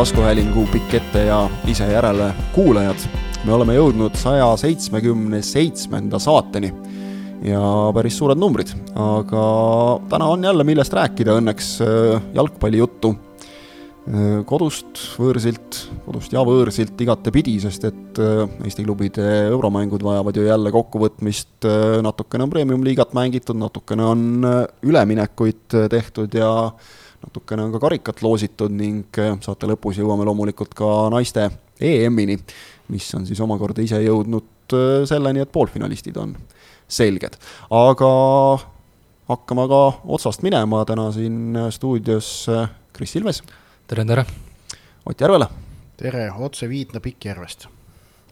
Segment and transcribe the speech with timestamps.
[0.00, 3.02] taskuhäälingu pikk ette ja ise järele kuulajad.
[3.44, 6.70] me oleme jõudnud saja seitsmekümne seitsmenda saateni
[7.44, 7.60] ja
[7.92, 9.42] päris suured numbrid, aga
[10.08, 17.58] täna on jälle millest rääkida õnneks äh, jalgpallijuttu äh, kodust, võõrsilt, kodust ja võõrsilt igatepidi,
[17.60, 21.68] sest et äh, Eesti klubide euromängud vajavad ju jälle kokkuvõtmist,
[22.08, 24.48] natukene on premium-liigat mängitud, natukene on
[24.80, 26.54] üleminekuid tehtud ja
[27.24, 31.48] natukene on ka karikat loositud ning äh, saate lõpus jõuame loomulikult ka naiste
[31.80, 32.36] EM-ini,
[32.92, 36.34] mis on siis omakorda ise jõudnud äh, selleni, et poolfinalistid on
[36.90, 37.36] selged.
[37.70, 38.12] aga
[39.30, 39.82] hakkame ka
[40.16, 43.42] otsast minema, täna siin stuudios äh, Kris Ilves.
[43.86, 44.26] tere, tere!
[45.06, 45.48] Ott Järvela.
[45.96, 47.68] tere, otse Viitna Pikkjärvest.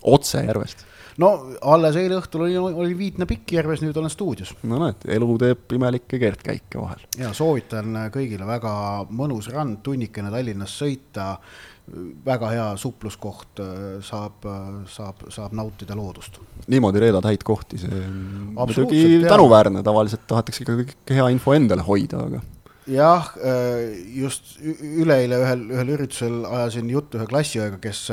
[0.02, 0.86] otse Järvest
[1.22, 1.30] no
[1.72, 4.54] alles eile õhtul oli, oli Viitna Pikkjärves, nüüd olen stuudios.
[4.68, 7.02] no näed, elu teeb imelikke keerdkäike vahel.
[7.18, 8.74] ja soovitan kõigile väga
[9.10, 11.30] mõnus rand, tunnikene Tallinnast sõita,
[12.24, 13.62] väga hea supluskoht,
[14.04, 14.44] saab,
[14.92, 16.38] saab, saab nautida loodust.
[16.68, 21.86] niimoodi reedad häid kohti, see on muidugi tänuväärne, tavaliselt tahetakse ikka kõik hea info endale
[21.86, 22.44] hoida, aga
[22.88, 23.32] jah,
[24.14, 28.06] just üleeile ühel, ühel üritusel ajasin juttu ühe klassiõega, kes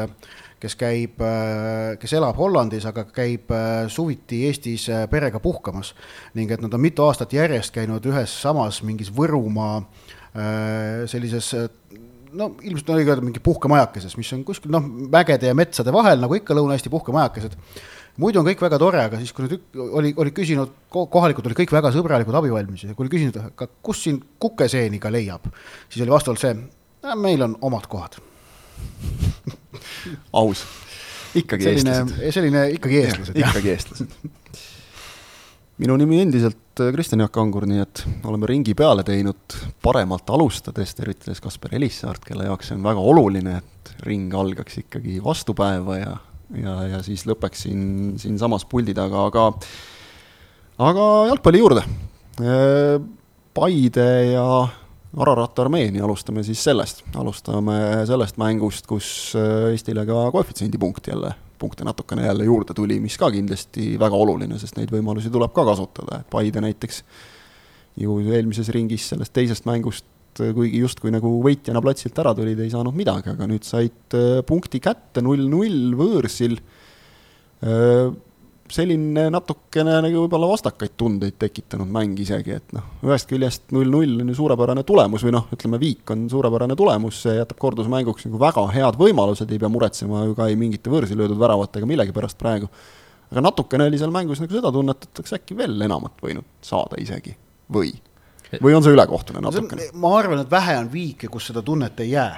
[0.65, 5.93] kes käib, äh, kes elab Hollandis, aga käib äh, suviti Eestis äh, perega puhkamas.
[6.33, 9.83] ning et nad on mitu aastat järjest käinud ühes samas mingis Võrumaa
[11.07, 11.53] sellises
[12.35, 16.35] no ilmselt õige öelda mingi puhkemajakeses, mis on kuskil noh, mägede ja metsade vahel, nagu
[16.35, 17.55] ikka Lõuna-Eesti puhkemajakesed.
[18.21, 21.73] Muidu on kõik väga tore, aga siis, kui nüüd oli, oli küsinud, kohalikud olid kõik
[21.75, 25.49] väga sõbralikud, abivalmis ja kui oli küsinud, aga kus siin kukeseeni ka leiab,
[25.89, 26.55] siis oli vastavalt see,
[27.19, 28.17] meil on omad kohad
[30.41, 30.63] aus,
[31.35, 32.35] ikkagi selline, eestlased.
[32.37, 33.39] selline ikkagi eestlased.
[33.41, 34.15] ikkagi eestlased.
[35.83, 40.95] minu nimi endiselt äh, Kristjan Jaak Angur, nii et oleme ringi peale teinud paremalt alustades,
[40.95, 46.15] tervitades Kaspar Elissaart, kelle jaoks see on väga oluline, et ring algaks ikkagi vastupäeva ja,
[46.61, 47.83] ja, ja siis lõpeks siin,
[48.21, 49.49] siinsamas puldi taga, aga
[50.85, 51.85] aga jalgpalli juurde.
[52.41, 52.97] Äh,
[53.55, 54.45] Paide ja
[55.15, 59.07] Ararat Armeenia, alustame siis sellest, alustame sellest mängust, kus
[59.39, 64.59] äh, Eestile ka koefitsiendipunkt jälle, punkte natukene jälle juurde tuli, mis ka kindlasti väga oluline,
[64.59, 66.99] sest neid võimalusi tuleb ka kasutada, et Paide näiteks
[68.03, 70.05] ju eelmises ringis sellest teisest mängust,
[70.43, 74.39] äh, kuigi justkui nagu võitjana platsilt ära tulid, ei saanud midagi, aga nüüd said äh,
[74.47, 76.59] punkti kätte null-null võõrsil
[78.71, 84.31] selline natukene nagu võib-olla vastakaid tundeid tekitanud mäng isegi, et noh, ühest küljest null-null on
[84.31, 88.65] ju suurepärane tulemus või noh, ütleme viik on suurepärane tulemus, see jätab kordusmänguks nagu väga
[88.73, 92.69] head võimalused, ei pea muretsema ju ka ei mingite võõrsi löödud väravatega millegipärast praegu.
[93.29, 96.97] aga natukene oli seal mängus nagu seda tunnet, et oleks äkki veel enamat võinud saada
[97.01, 97.35] isegi
[97.73, 97.93] või,
[98.63, 99.89] või on see ülekohtune natukene?
[99.93, 102.35] ma arvan, et vähe on viike, kus seda tunnet ei jää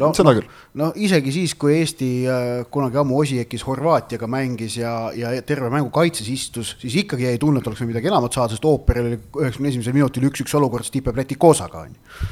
[0.00, 0.46] no, seda küll.
[0.78, 5.90] no isegi siis, kui Eesti äh, kunagi ammu Osiekis Horvaatiaga mängis ja, ja terve mängu
[5.94, 9.72] kaitses istus, siis ikkagi jäi tunne, et oleks midagi enamat saada, sest ooperil oli üheksakümne
[9.72, 12.30] esimesel minutil üks-üks olukord Stipe Pletikosaga, on ju.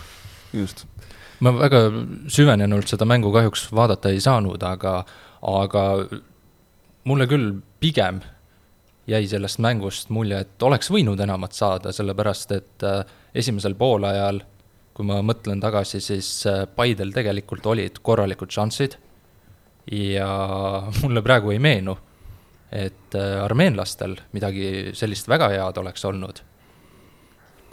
[0.65, 0.85] just.
[1.45, 1.87] ma väga
[2.33, 5.01] süvenenult seda mängu kahjuks vaadata ei saanud, aga,
[5.55, 5.89] aga
[7.09, 7.51] mulle küll
[7.83, 8.23] pigem
[9.07, 13.05] jäi sellest mängust mulje, et oleks võinud enamat saada, sellepärast et äh,
[13.35, 14.41] esimesel poolajal
[14.95, 18.97] kui ma mõtlen tagasi, siis äh, Paidel tegelikult olid korralikud šanssid
[19.93, 20.29] ja
[21.03, 21.97] mulle praegu ei meenu,
[22.71, 26.43] et äh, armeenlastel midagi sellist väga head oleks olnud.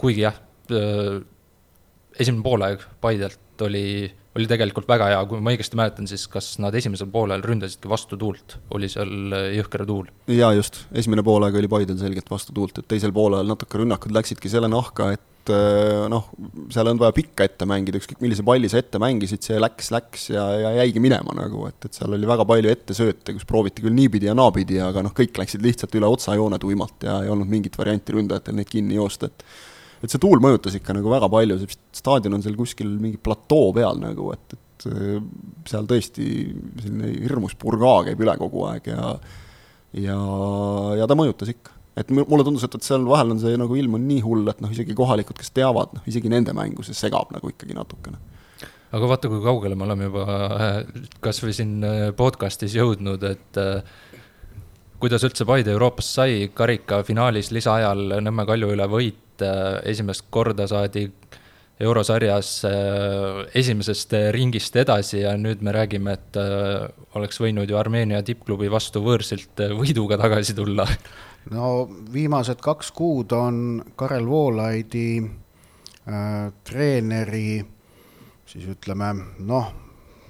[0.02, 0.34] kuigi jah,
[2.18, 6.74] esimene poolaeg Paidelt oli, oli tegelikult väga hea, kui ma õigesti mäletan, siis kas nad
[6.76, 10.08] esimesel poolel ründasidki vastu tuult, oli seal jõhker tuul?
[10.32, 14.48] jaa, just, esimene poolaeg oli Paidel selgelt vastu tuult, et teisel poolel natuke rünnakud läksidki
[14.52, 16.30] selle nahka, et äh, noh,
[16.72, 20.30] seal on vaja pikka ette mängida, ükskõik millise palli sa ette mängisid, see läks, läks
[20.32, 23.96] ja, ja jäigi minema nagu, et, et seal oli väga palju ettesööte, kus prooviti küll
[23.98, 27.76] niipidi ja naapidi, aga noh, kõik läksid lihtsalt üle otsajoone tuimalt ja ei olnud mingit
[27.76, 29.44] varianti ründajatel neid kinni joosta, et
[30.02, 33.70] et see tuul mõjutas ikka nagu väga palju, see staadion on seal kuskil mingi platoo
[33.76, 35.20] peal nagu, et, et äh,
[35.70, 36.26] seal tõesti
[36.82, 39.14] selline hirmus purgaa käib üle kogu aeg ja
[39.92, 40.18] ja,
[40.98, 43.98] ja ta mõjutas ikka et mulle tundus, et, et seal vahel on see nagu ilm
[43.98, 47.32] on nii hull, et noh, isegi kohalikud, kes teavad, noh, isegi nende mängu see segab
[47.34, 48.20] nagu ikkagi natukene.
[48.92, 50.78] aga vaata, kui kaugele me oleme juba äh,
[51.24, 54.00] kas või siin äh, podcast'is jõudnud, et äh,
[55.02, 59.42] kuidas üldse Paide Euroopast sai, karikafinaalis lisaajal Nõmme Kalju üle võit,
[59.88, 61.08] esimest korda saadi
[61.82, 62.50] eurosarjas
[63.58, 66.38] esimesest ringist edasi ja nüüd me räägime, et
[67.18, 70.86] oleks võinud ju Armeenia tippklubi vastu võõrsilt võiduga tagasi tulla.
[71.50, 73.56] No viimased kaks kuud on
[73.98, 77.58] Karel Voolaidi äh, treeneri
[78.52, 79.12] siis ütleme
[79.48, 79.68] noh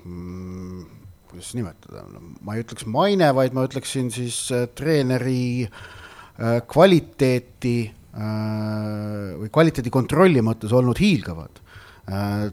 [0.04, 0.84] mm,,
[1.32, 2.04] kuidas nimetada,
[2.44, 9.92] ma ei ütleks maine, vaid ma ütleksin siis äh, treeneri äh, kvaliteeti äh, või kvaliteedi
[9.92, 11.60] kontrolli mõttes olnud hiilgavad.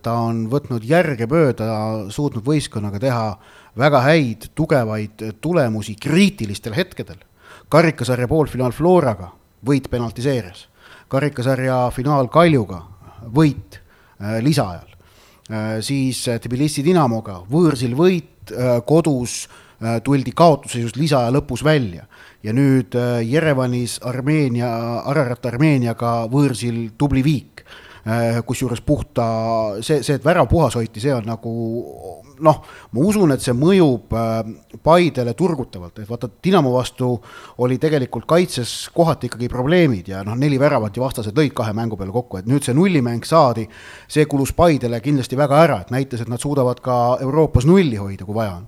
[0.06, 1.66] ta on võtnud järgemööda,
[2.14, 3.24] suutnud võistkonnaga teha
[3.82, 7.18] väga häid, tugevaid tulemusi kriitilistel hetkedel.
[7.70, 9.32] karikasarja poolfinaal Floraga,
[9.66, 10.68] võit penaltiseerias.
[11.08, 12.84] karikasarja finaal Kaljuga,
[13.26, 13.82] võit
[14.42, 14.88] lisaajal.
[15.82, 19.48] siis Tbilisi Dinamoga, võõrsil võit, Äh, kodus
[19.82, 22.06] äh, tuldi kaotusseisust lisaaja lõpus välja
[22.44, 24.72] ja nüüd äh, Jerevanis Armeenia,
[25.10, 27.66] Ararat Armeeniaga võõrsil tubli viik.
[28.48, 29.24] kusjuures puhta,
[29.86, 31.52] see, see, et värav puhas hoiti, see on nagu
[32.46, 32.62] noh,
[32.96, 34.16] ma usun, et see mõjub
[34.84, 37.12] Paidele turgutavalt, et vaata, Dinamo vastu
[37.66, 41.98] oli tegelikult kaitses kohati ikkagi probleemid ja noh, neli väravat ja vastased lõid kahe mängu
[42.00, 43.68] peale kokku, et nüüd see nullimäng saadi,
[44.08, 48.28] see kulus Paidele kindlasti väga ära, et näitas, et nad suudavad ka Euroopas nulli hoida,
[48.28, 48.68] kui vaja on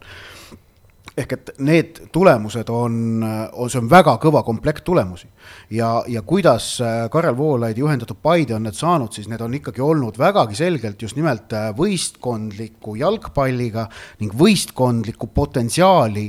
[1.21, 5.29] ehk et need tulemused on, on, see on väga kõva komplekt tulemusi.
[5.71, 9.81] ja, ja kuidas äh, Karel Voolaidi juhendatud Paide on need saanud, siis need on ikkagi
[9.81, 13.87] olnud vägagi selgelt just nimelt äh, võistkondliku jalgpalliga
[14.19, 16.27] ning võistkondlikku potentsiaali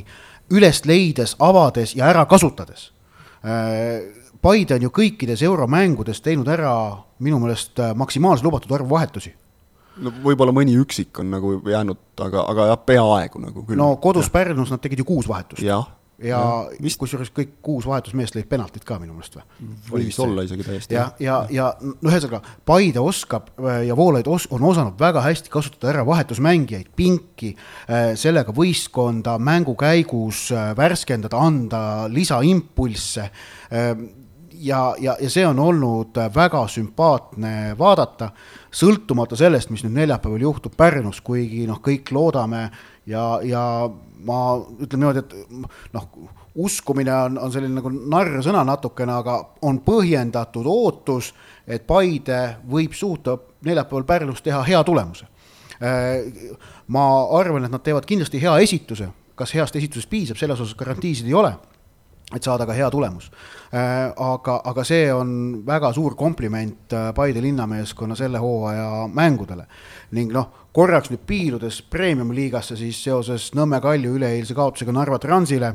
[0.52, 2.90] üles leides, avades ja ära kasutades.
[3.44, 6.74] Äh, Paide on ju kõikides euromängudes teinud ära
[7.22, 9.30] minu meelest maksimaalse lubatud arvu vahetusi
[10.00, 13.80] no võib-olla mõni üksik on nagu jäänud, aga, aga jah, peaaegu nagu küll.
[13.80, 14.36] no kodus ja.
[14.38, 15.62] Pärnus nad tegid ju kuus vahetust.
[15.64, 15.82] ja,
[16.22, 16.40] ja,
[16.72, 19.74] ja kusjuures kõik kuus vahetusmeest lõid penaltit ka minu meelest või?
[19.90, 20.96] võis olla isegi täiesti.
[20.96, 25.52] ja, ja, ja no ühesõnaga, Paide oskab äh, ja Voolaid os-, on osanud väga hästi
[25.52, 27.52] kasutada ära vahetusmängijaid, pinki,
[27.88, 33.28] äh, sellega võistkonda mängu käigus äh, värskendada, anda lisaimpulsse
[34.62, 38.30] ja, ja, ja see on olnud väga sümpaatne vaadata,
[38.72, 42.68] sõltumata sellest, mis nüüd neljapäeval juhtub Pärnus, kuigi noh, kõik loodame
[43.10, 43.64] ja, ja
[44.22, 44.42] ma
[44.78, 46.06] ütlen niimoodi, et noh,
[46.62, 51.32] uskumine on, on selline nagu narrsõna natukene, aga on põhjendatud ootus,
[51.66, 53.36] et Paide võib suuta
[53.66, 55.28] neljapäeval Pärnus teha hea tulemuse.
[56.86, 57.04] ma
[57.34, 61.34] arvan, et nad teevad kindlasti hea esituse, kas heast esitusest piisab, selles osas garantiisid ei
[61.34, 61.56] ole
[62.36, 63.30] et saada ka hea tulemus.
[63.72, 69.66] Äh, aga, aga see on väga suur kompliment äh, Paide linnameeskonna selle hooaja mängudele.
[70.12, 75.72] ning noh, korraks nüüd piiludes premium-liigasse, siis seoses Nõmme Kalju üleeilse kaotusega Narva Transile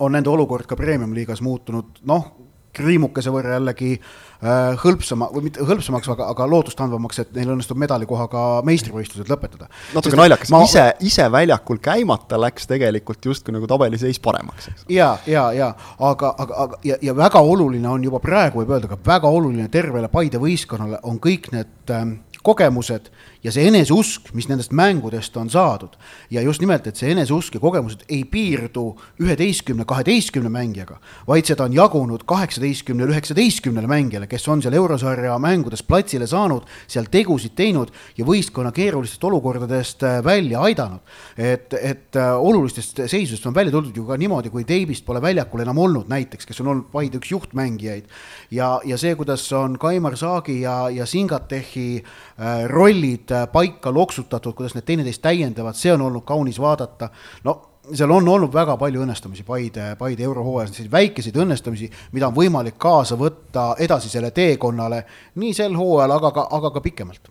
[0.00, 2.30] on nende olukord ka premium-liigas muutunud noh,
[2.76, 8.44] kriimukese võrra jällegi äh, hõlpsama või mitte hõlpsamaks, aga, aga lootustandvamaks, et neil õnnestub medalikohaga
[8.66, 9.70] meistrivõistlused lõpetada.
[9.94, 10.52] natuke naljakas.
[10.54, 15.72] ma..., ise, ise väljakul käimata läks tegelikult justkui nagu tabeliseis paremaks, ja, ja, ja.
[15.98, 19.68] Aga, aga, aga ja, ja väga oluline on juba praegu võib öelda, ka väga oluline
[19.72, 22.06] tervele Paide võistkonnale on kõik need äh,
[22.42, 23.10] kogemused
[23.44, 25.96] ja see eneseusk, mis nendest mängudest on saadud.
[26.30, 28.84] ja just nimelt, et see eneseusk ja kogemused ei piirdu
[29.20, 35.82] üheteistkümne, kaheteistkümne mängijaga, vaid seda on jagunud kaheksateistkümnele, üheksateistkümnele mängijale, kes on seal eurosarja mängudes
[35.82, 41.00] platsile saanud, seal tegusid teinud ja võistkonna keerulistest olukordadest äh, välja aidanud.
[41.36, 45.64] et, et äh, olulistest seisudest on välja tuldud ju ka niimoodi, kui Teibist pole väljakul
[45.64, 48.04] enam olnud näiteks, kes on olnud vaid üks juhtmängijaid.
[48.50, 53.92] ja, ja see, kuidas on Kaimar Saagi ja, ja Singatehi äh, rollid olid äh, paika
[53.92, 57.10] loksutatud, kuidas need teineteist täiendavad, see on olnud kaunis vaadata.
[57.44, 57.60] no
[57.94, 62.76] seal on olnud väga palju õnnestumisi Paide, Paide eurohooajas, selliseid väikeseid õnnestumisi, mida on võimalik
[62.78, 65.04] kaasa võtta edasisele teekonnale
[65.40, 67.30] nii sel hooajal, aga ka, aga ka pikemalt.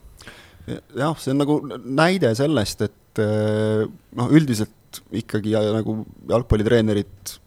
[0.96, 7.38] jah, see on nagu näide sellest, et äh, noh, üldiselt ikkagi ja, nagu jalgpallitreenerid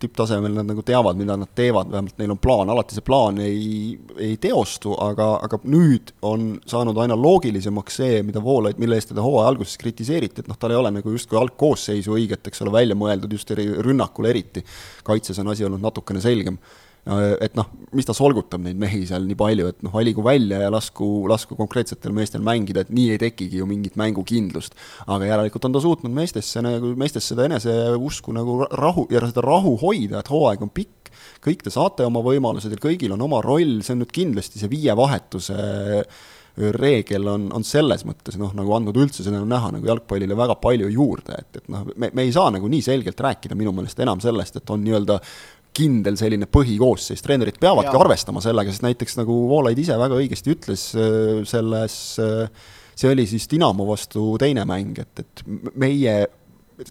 [0.00, 3.94] tipptasemel nad nagu teavad, mida nad teevad, vähemalt neil on plaan, alati see plaan ei,
[4.18, 9.24] ei teostu, aga, aga nüüd on saanud aina loogilisemaks see, mida Voolaid, mille eest teda
[9.24, 12.98] hooaja alguses kritiseeriti, et noh, tal ei ole nagu justkui algkoosseisu õiget, eks ole, välja
[12.98, 14.64] mõeldud just rünnakul eriti.
[15.04, 16.58] kaitses on asi olnud natukene selgem
[17.06, 20.70] et noh, mis ta solgutab neid mehi seal nii palju, et noh, valigu välja ja
[20.72, 24.76] lasku, lasku konkreetsetel meestel mängida, et nii ei tekigi ju mingit mängukindlust.
[25.06, 29.76] aga järelikult on ta suutnud meestesse nagu, meestes seda eneseusku nagu rahu ja seda rahu
[29.80, 31.12] hoida, et hooaeg on pikk,
[31.44, 34.70] kõik te saate oma võimalused ja kõigil on oma roll, see on nüüd kindlasti see
[34.70, 35.56] viie vahetuse
[36.76, 40.90] reegel on, on selles mõttes noh, nagu andnud üldse seda näha nagu jalgpallile väga palju
[40.92, 44.20] juurde, et, et noh, me, me ei saa nagu nii selgelt rääkida minu meelest enam
[44.22, 45.20] sellest, et on nii-öelda
[45.76, 50.86] kindel selline põhikoosseis, treenerid peavadki arvestama sellega, sest näiteks nagu Voolaid ise väga õigesti ütles
[50.98, 55.44] äh, selles, äh, see oli siis Dinamo vastu teine mäng, et, et
[55.78, 56.16] meie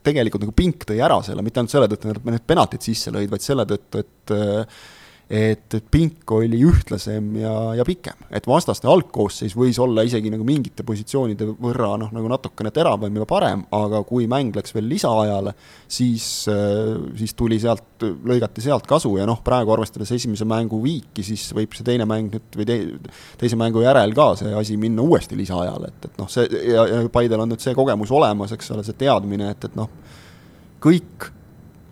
[0.06, 3.30] tegelikult nagu Pink tõi ära selle, mitte ainult selle tõttu, et need penaltid sisse lõid,
[3.32, 4.34] vaid selle tõttu, et
[5.30, 10.46] et, et pink oli ühtlasem ja, ja pikem, et vastaste algkoosseis võis olla isegi nagu
[10.46, 15.54] mingite positsioonide võrra noh, nagu natukene teravam ja parem, aga kui mäng läks veel lisaajale,
[15.86, 16.26] siis,
[17.22, 21.78] siis tuli sealt, lõigati sealt kasu ja noh, praegu arvestades esimese mängu viiki, siis võib
[21.78, 22.82] see teine mäng nüüd või te,
[23.38, 27.04] teise mängu järel ka see asi minna uuesti lisaajale, et, et noh, see ja, ja
[27.14, 29.94] Paidel on nüüd see kogemus olemas, eks ole, see teadmine, et, et noh,
[30.82, 31.36] kõik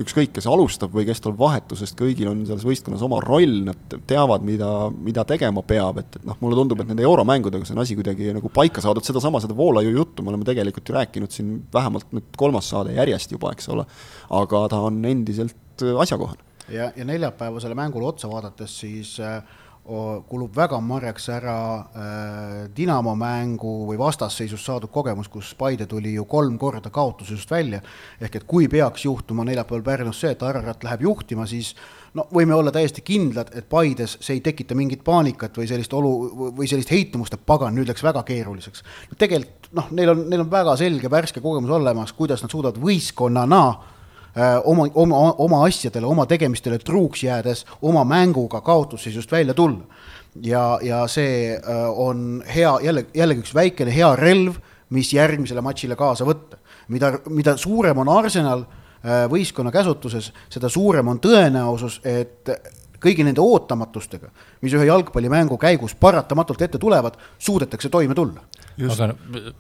[0.02, 4.46] ükskõik, kes alustab või kes tuleb vahetusest, kõigil on selles võistkonnas oma roll, nad teavad,
[4.46, 7.98] mida, mida tegema peab, et, et noh, mulle tundub, et nende euromängudega see on asi
[7.98, 12.12] kuidagi nagu paika saadud, sedasama, seda Voolaiu juttu me oleme tegelikult ju rääkinud siin vähemalt
[12.16, 13.88] nüüd kolmas saade järjest juba, eks ole,
[14.42, 16.44] aga ta on endiselt asjakohane.
[16.74, 19.42] ja, ja neljapäevasele mängule otsa vaadates siis äh,
[20.28, 26.26] kulub väga marjaks ära äh, Dinamo mängu või vastasseisust saadud kogemus, kus Paide tuli ju
[26.28, 27.80] kolm korda kaotusest välja.
[28.22, 31.74] ehk et kui peaks juhtuma neljapäeval Pärnus see, et Ararat läheb juhtima, siis
[32.14, 36.52] no võime olla täiesti kindlad, et Paides see ei tekita mingit paanikat või sellist olu
[36.58, 38.84] või sellist heitumust, et pagan, nüüd läks väga keeruliseks.
[39.18, 43.64] tegelikult noh, neil on, neil on väga selge värske kogemus olemas, kuidas nad suudavad võistkonnana
[44.64, 49.84] oma, oma, oma asjadele, oma tegemistele truuks jäädes oma mänguga kaotusseisust välja tulla.
[50.42, 55.96] ja, ja see äh, on hea, jälle, jällegi üks väikene hea relv, mis järgmisele matšile
[55.96, 56.58] kaasa võtta.
[56.88, 62.50] mida, mida suurem on Arsenal äh, võistkonna käsutuses, seda suurem on tõenäosus, et
[63.04, 64.30] kõigi nende ootamatustega,
[64.66, 68.44] mis ühe jalgpallimängu käigus paratamatult ette tulevad, suudetakse toime tulla.
[68.78, 69.08] aga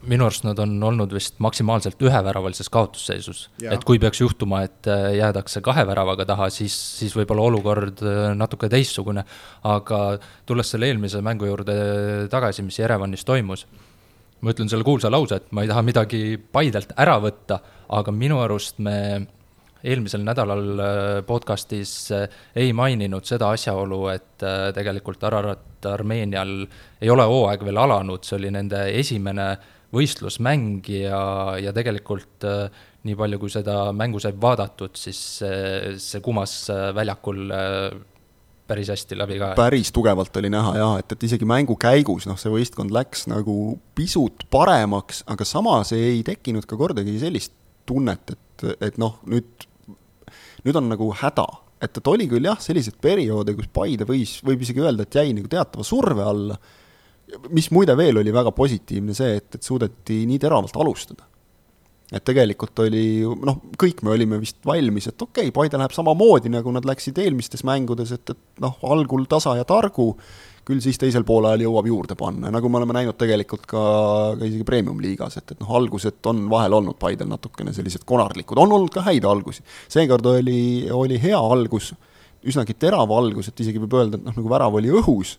[0.06, 3.50] minu arust nad on olnud vist maksimaalselt üheväravalises kaotusseisus.
[3.72, 8.01] et kui peaks juhtuma, et äh, jäädakse kahe väravaga taha, siis, siis võib olla olukord
[8.01, 9.25] äh, natuke teistsugune.
[9.63, 11.77] aga tulles selle eelmise mängu juurde
[12.29, 13.65] tagasi, mis Jerevanis toimus,
[14.41, 18.41] ma ütlen selle kuulsa lause, et ma ei taha midagi Paidelt ära võtta, aga minu
[18.41, 19.27] arust me
[19.84, 26.60] eelmisel nädalal äh, podcastis äh, ei maininud seda asjaolu, et äh, tegelikult Ararat Armeenial
[27.02, 29.52] ei ole hooaeg veel alanud, see oli nende esimene
[29.94, 31.22] võistlusmäng ja,
[31.64, 32.44] ja tegelikult
[33.08, 36.66] nii palju, kui seda mängu sai vaadatud, siis see, see kumas
[36.98, 37.46] väljakul
[38.68, 39.54] päris hästi läbi ka.
[39.56, 43.78] päris tugevalt oli näha jah, et, et isegi mängu käigus noh, see võistkond läks nagu
[43.96, 47.56] pisut paremaks, aga samas ei tekkinud ka kordagi sellist
[47.88, 49.67] tunnet, et, et noh, nüüd
[50.66, 51.46] nüüd on nagu häda,
[51.82, 55.32] et, et oli küll jah, selliseid perioode, kus Paide võis, võib isegi öelda, et jäi
[55.38, 56.58] nagu teatava surve alla,
[57.54, 61.28] mis muide veel oli väga positiivne see, et, et suudeti nii teravalt alustada.
[62.08, 66.50] et tegelikult oli, noh, kõik me olime vist valmis, et okei okay,, Paide läheb samamoodi,
[66.54, 70.14] nagu nad läksid eelmistes mängudes, et, et noh, algul tasa ja targu,
[70.68, 73.84] küll siis teisel poolajal jõuab juurde panna, nagu me oleme näinud tegelikult ka,
[74.40, 78.76] ka isegi premium-liigas, et, et noh, algused on vahel olnud Paidel natukene sellised konarlikud, on
[78.76, 79.64] olnud ka häid algusi.
[79.92, 80.60] seekord oli,
[80.94, 81.94] oli hea algus,
[82.48, 85.38] üsnagi terav algus, et isegi võib öelda, et noh, nagu värav oli õhus.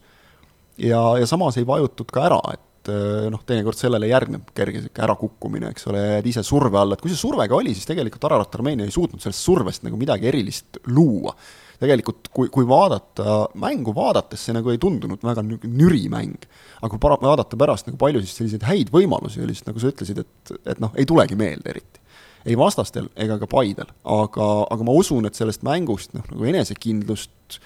[0.79, 2.91] Ja, ja samas ei vajutud ka ära, et
[3.33, 7.13] noh, teinekord sellele järgneb kerge niisugune ärakukkumine, eks ole, jääd ise surve alla, et kui
[7.13, 10.81] see surve ka oli, siis tegelikult Ararat Armeenia ei suutnud sellest survest nagu midagi erilist
[10.95, 11.35] luua
[11.83, 16.49] tegelikult kui, kui vaadata mängu vaadates, see nagu ei tundunud väga nüri mäng.
[16.81, 19.93] aga kui para-, vaadata pärast nagu palju siis selliseid häid võimalusi oli, siis nagu sa
[19.93, 22.03] ütlesid, et, et noh, ei tulegi meelde eriti.
[22.49, 27.59] ei vastastel ega ka Paidel, aga, aga ma usun, et sellest mängust noh, nagu enesekindlust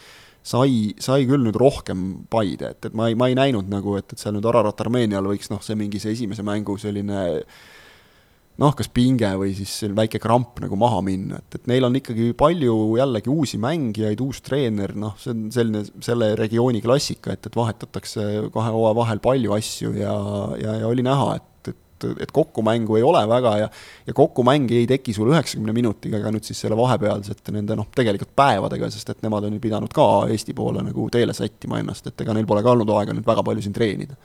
[0.42, 4.12] sai, sai küll nüüd rohkem Paide, et, et ma ei, ma ei näinud nagu, et,
[4.12, 7.22] et seal nüüd Ararat Armeenial võiks noh, see mingi see esimese mängu selline
[8.60, 12.32] noh, kas pinge või siis väike kramp nagu maha minna, et, et neil on ikkagi
[12.38, 17.56] palju jällegi uusi mängijaid, uus treener, noh, see on selline, selle regiooni klassika, et, et
[17.56, 20.18] vahetatakse kahe hooaja vahel palju asju ja,
[20.60, 23.72] ja, ja oli näha, et, et, et kokkumängu ei ole väga ja
[24.06, 28.34] ja kokkumäng ei teki sul üheksakümne minutiga ega nüüd siis selle vahepealsete nende noh, tegelikult
[28.36, 32.26] päevadega, sest et nemad on ju pidanud ka Eesti poole nagu teele sättima ennast, et
[32.26, 34.18] ega neil pole ka olnud aega nüüd väga palju siin treenida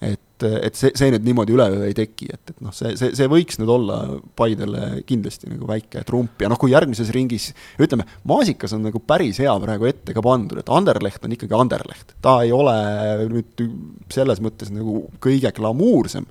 [0.00, 3.28] et, et see, see nüüd niimoodi üleöö ei teki, et, et noh, see, see, see
[3.30, 3.98] võiks nüüd olla
[4.38, 9.42] Paidele kindlasti nagu väike trump ja noh, kui järgmises ringis ütleme, Maasikas on nagu päris
[9.44, 12.14] hea praegu ette ka pandud, et Anderleht on ikkagi Anderleht.
[12.24, 12.76] ta ei ole
[13.30, 13.64] nüüd
[14.12, 16.24] selles mõttes nagu kõige glamuursem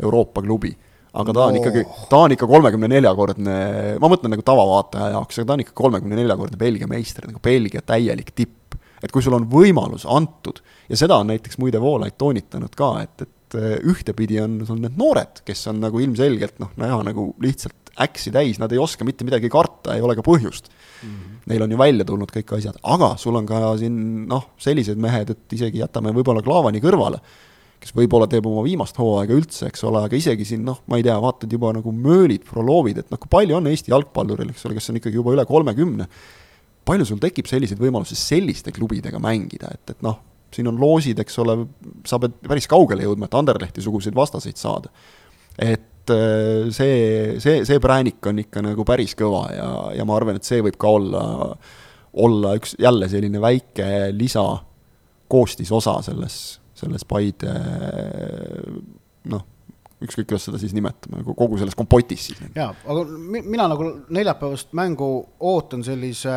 [0.00, 0.72] Euroopa klubi,
[1.12, 3.56] aga ta on ikkagi, ta on ikka kolmekümne neljakordne,
[4.00, 7.84] ma mõtlen nagu tavavaataja jaoks, aga ta on ikka kolmekümne neljakordne Belgia meister, nagu Belgia
[7.84, 8.69] täielik tipp.
[9.02, 13.26] Et kui sul on võimalus antud ja seda on näiteks muide Voolaid toonitanud ka, et,
[13.26, 17.92] et äh, ühtepidi on sul need noored, kes on nagu ilmselgelt noh, näha nagu lihtsalt
[18.00, 21.08] äksi täis, nad ei oska mitte midagi karta, ei ole ka põhjust mm.
[21.10, 21.36] -hmm.
[21.50, 25.30] Neil on ju välja tulnud kõik asjad, aga sul on ka siin noh, sellised mehed,
[25.30, 27.18] et isegi jätame võib-olla Klaavani kõrvale,
[27.80, 31.06] kes võib-olla teeb oma viimast hooaega üldse, eks ole, aga isegi siin noh, ma ei
[31.06, 34.76] tea, vaatad juba nagu möölid, proloovid, et noh, kui palju on Eesti jalgpalluril, eks ole,
[34.78, 36.06] kes on ikkagi juba üle kolmekümne
[36.90, 40.18] palju sul tekib selliseid võimalusi selliste klubidega mängida, et, et noh,
[40.54, 41.56] siin on loosid, eks ole,
[42.08, 44.90] sa pead päris kaugele jõudma, et Anderlehti-suguseid vastaseid saada.
[45.58, 50.40] et äh, see, see, see präänik on ikka nagu päris kõva ja, ja ma arvan,
[50.40, 51.22] et see võib ka olla,
[52.26, 54.44] olla üks jälle selline väike lisa
[55.30, 56.36] koostisosa selles,
[56.74, 57.54] selles Paide
[59.30, 59.44] noh,
[60.00, 62.40] ükskõik, kuidas seda siis nimetame, nagu kogu selles kompotis siis.
[62.56, 63.04] jaa, aga
[63.44, 65.10] mina nagu neljapäevast mängu
[65.52, 66.34] ootan sellise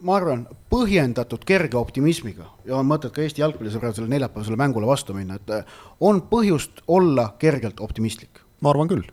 [0.00, 5.16] ma arvan, põhjendatud kerge optimismiga ja on mõtet ka Eesti jalgpallisõbrad selle neljapäevasele mängule vastu
[5.16, 8.40] minna, et äh, on põhjust olla kergelt optimistlik.
[8.60, 9.04] ma arvan küll.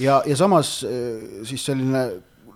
[0.00, 2.04] ja, ja samas äh, siis selline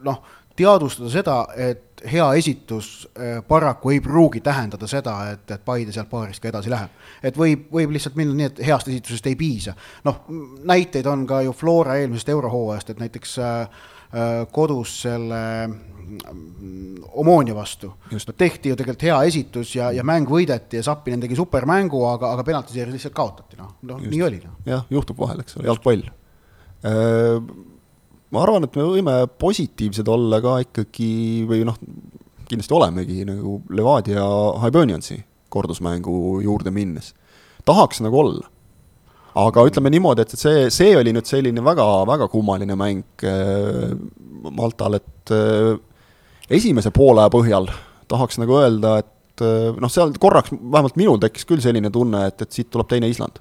[0.03, 0.23] noh,
[0.57, 6.11] teadvustada seda, et hea esitus äh, paraku ei pruugi tähendada seda, et, et Paide sealt
[6.11, 6.91] paarist ka edasi läheb.
[7.23, 9.75] et võib, võib lihtsalt minna nii, et heast esitusest ei piisa.
[10.05, 10.25] noh,
[10.65, 13.91] näiteid on ka ju Flora eelmisest eurohooajast, et näiteks äh
[14.53, 17.95] kodus selle mm, Omonia vastu.
[18.37, 22.45] tehti ju tegelikult hea esitus ja, ja mäng võideti ja Zappinen tegi supermängu, aga, aga
[22.45, 24.59] penaltiseeris lihtsalt kaotati, noh, noh nii oli no..
[24.69, 27.41] jah, juhtub vahel, eks ole, jalgpall äh,
[28.33, 31.11] ma arvan, et me võime positiivsed olla ka ikkagi
[31.49, 31.77] või noh,
[32.49, 34.25] kindlasti olemegi nagu Levadia
[34.63, 35.21] Hiberniansi
[35.53, 37.13] kordusmängu juurde minnes.
[37.65, 38.49] tahaks nagu olla.
[39.39, 43.95] Aga ütleme niimoodi, et see, see oli nüüd selline väga, väga kummaline mäng äh,
[44.51, 45.77] Maltal, et äh,
[46.53, 47.71] esimese poole põhjal
[48.11, 52.45] tahaks nagu öelda, et äh, noh, seal korraks vähemalt minul tekkis küll selline tunne, et,
[52.45, 53.41] et siit tuleb teine Island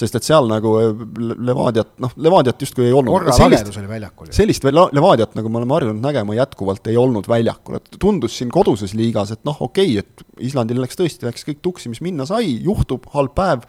[0.00, 0.70] sest et seal nagu
[1.18, 3.12] Levadiat, noh, Levadiat justkui ei olnud.
[3.12, 4.30] korra lagedus oli väljakul.
[4.32, 8.94] sellist Levadiat, nagu me oleme harjunud nägema, jätkuvalt ei olnud väljakul, et tundus siin koduses
[8.96, 12.54] liigas, et noh, okei okay,, et Islandil läks tõesti, läks kõik tuksi, mis minna sai,
[12.64, 13.66] juhtub, halb päev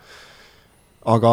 [1.01, 1.31] aga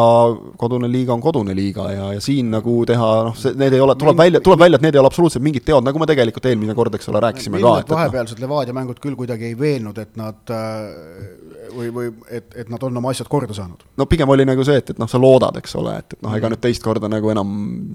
[0.57, 3.93] kodune liiga on kodune liiga ja, ja siin nagu teha, noh, see, need ei ole,
[4.01, 6.73] tuleb välja, tuleb välja, et need ei ole absoluutselt mingid teod, nagu me tegelikult eelmine
[6.77, 7.75] kord, eks ole, rääkisime ka.
[7.83, 12.71] et vahepealsed Levadia mängud küll kuidagi ei veennud, et nad äh, või, või et, et
[12.73, 13.85] nad on oma asjad korda saanud.
[13.97, 16.33] no pigem oli nagu see, et, et noh, sa loodad, eks ole, et, et noh,
[16.39, 17.51] ega nüüd teist korda nagu enam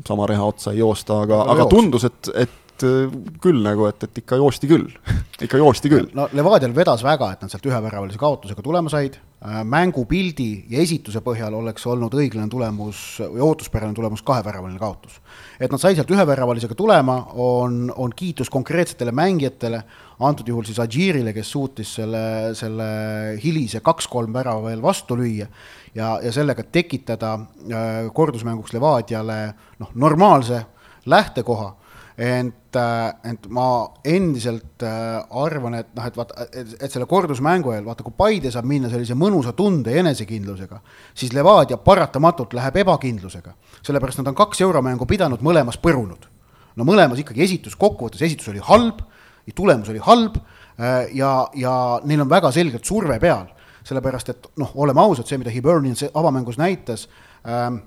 [0.07, 1.75] sama reha otsa ei joosta, aga no,, aga jooks.
[1.75, 4.87] tundus, et, et äh, küll nagu, et, et ikka joosti küll
[5.49, 6.11] ikka joosti küll.
[6.15, 11.53] no Levadial vedas väga, et nad sealt üheväravalise kaotusega tulema said, mängupildi ja esituse põhjal
[11.59, 15.19] oleks olnud õiglane tulemus või ootuspärane tulemus kaheväravaline kaotus.
[15.61, 19.83] et nad said sealt üheväravalisega tulema, on, on kiitus konkreetsetele mängijatele,
[20.25, 22.89] antud juhul siis Adžiirile, kes suutis selle, selle
[23.45, 25.47] hilise kaks-kolm värava veel vastu lüüa
[25.95, 29.39] ja, ja sellega tekitada äh, kordusmänguks Levadiale
[29.79, 30.65] noh, normaalse
[31.05, 31.75] lähtekoha
[32.19, 33.69] ent, äh, ent ma
[34.07, 38.69] endiselt äh, arvan, et noh, et vaata, et, selle kordusmängu eel, vaata, kui Paide saab
[38.71, 40.79] minna sellise mõnusa tunde ja enesekindlusega,
[41.15, 43.55] siis Levadia paratamatult läheb ebakindlusega.
[43.83, 46.31] sellepärast nad on kaks euromängu pidanud, mõlemas põrunud.
[46.77, 49.03] no mõlemas ikkagi esitus, kokkuvõttes esitus oli halb,
[49.55, 53.49] tulemus oli halb äh, ja, ja neil on väga selgelt surve peal,
[53.85, 57.09] sellepärast et noh, oleme ausad, see, mida Hibernian avamängus näitas
[57.47, 57.83] ähm,,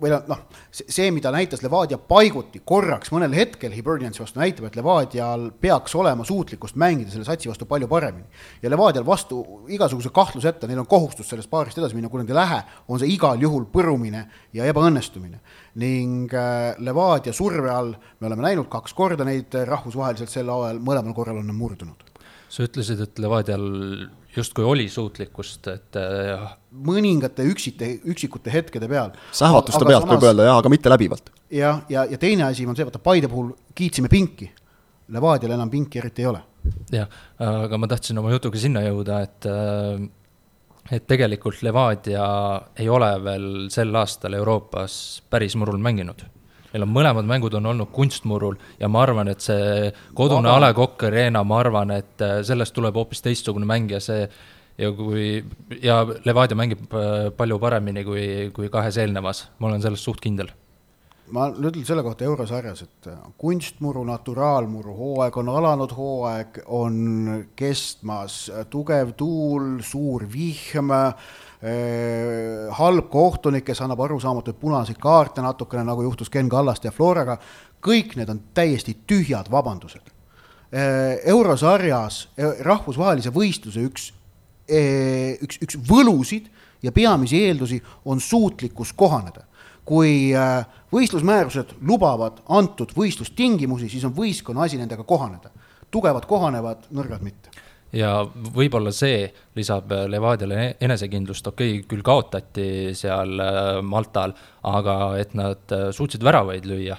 [0.00, 5.48] või noh, see, mida näitas Levadia paiguti korraks mõnel hetkel Hiberniansi vastu, näitab, et Levadial
[5.60, 8.26] peaks olema suutlikkust mängida selle satsi vastu palju paremini.
[8.62, 12.38] ja Levadial vastu igasuguse kahtluseta, neil on kohustus sellest paarist edasi minna, kui nad ei
[12.38, 15.40] lähe, on see igal juhul põrumine ja ebaõnnestumine.
[15.74, 21.14] ning äh, Levadia surve all me oleme näinud kaks korda neid rahvusvaheliselt sel ajal, mõlemal
[21.14, 22.04] korral on nad murdunud.
[22.48, 23.66] sa ütlesid, et Levadial
[24.36, 26.44] justkui oli suutlikkust, et äh,
[26.86, 29.14] mõningate üksite, üksikute hetkede peal.
[29.32, 30.14] sähvatuste pealt samas...
[30.14, 31.32] võib öelda jah, aga mitte läbivalt.
[31.50, 34.50] jah, ja, ja, ja teine asi on see, vaata Paide puhul kiitsime pinki.
[35.14, 36.44] Levadial enam pinki eriti ei ole.
[36.92, 40.06] jah, aga ma tahtsin oma jutuga sinna jõuda, et äh,
[40.92, 42.26] et tegelikult Levadia
[42.78, 46.22] ei ole veel sel aastal Euroopas päris murul mänginud
[46.76, 50.72] neil on mõlemad mängud on olnud kunstmurul ja ma arvan, et see kodune A Le
[50.76, 54.26] Coq Arena, ma arvan, et äh, sellest tuleb hoopis teistsugune mäng ja see
[54.76, 55.40] ja kui,
[55.82, 60.52] ja Levadia mängib äh, palju paremini kui, kui kahes eelnevas, ma olen selles suht kindel.
[61.34, 68.44] Ma ütlen selle kohta eurosarjas, et äh, kunstmuru, naturaalmuru hooaeg on alanud, hooaeg on kestmas,
[68.70, 71.14] tugev tuul, suur vihm Äh,
[72.76, 77.38] halb kohtunik, kes annab arusaamatuid punaseid kaarte natukene, nagu juhtus Ken Kallaste ja Floraga,
[77.80, 80.12] kõik need on täiesti tühjad vabandused.
[80.76, 84.10] Äh, eurosarjas äh, rahvusvahelise võistluse üks,
[84.66, 86.50] üks, üks võlusid
[86.82, 89.46] ja peamisi eeldusi on suutlikkus kohaneda.
[89.86, 90.34] kui
[90.90, 95.50] võistlusmäärused lubavad antud võistlustingimusi, siis on võistkonna asi nendega kohaneda.
[95.90, 97.50] tugevad kohanevad, nõrgad mitte
[97.96, 104.96] ja võib-olla see lisab Levadiale e-, enesekindlust, okei okay,, küll kaotati seal äh, Maltal, aga
[105.20, 106.98] et nad äh, suutsid väravaid lüüa.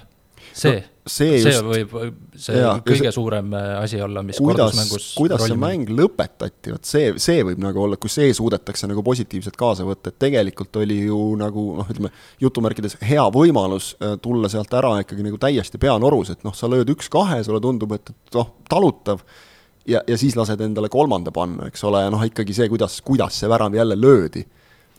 [0.52, 1.92] see no,, see, see just, võib
[2.38, 6.72] see jaa, kõige see, suurem äh, asi olla, mis kuidas, kordusmängus kuidas see mäng lõpetati,
[6.74, 10.80] vot see, see võib nagu olla, kui see suudetakse nagu positiivselt kaasa võtta, et tegelikult
[10.80, 15.80] oli ju nagu noh, ütleme jutumärkides hea võimalus äh, tulla sealt ära ikkagi nagu täiesti
[15.82, 19.24] peanorus, et noh, sa lööd üks-kahe, sulle tundub, et, et noh, talutav,
[19.86, 23.38] ja, ja siis lased endale kolmanda panna, eks ole, ja noh, ikkagi see, kuidas, kuidas
[23.40, 24.44] see värav jälle löödi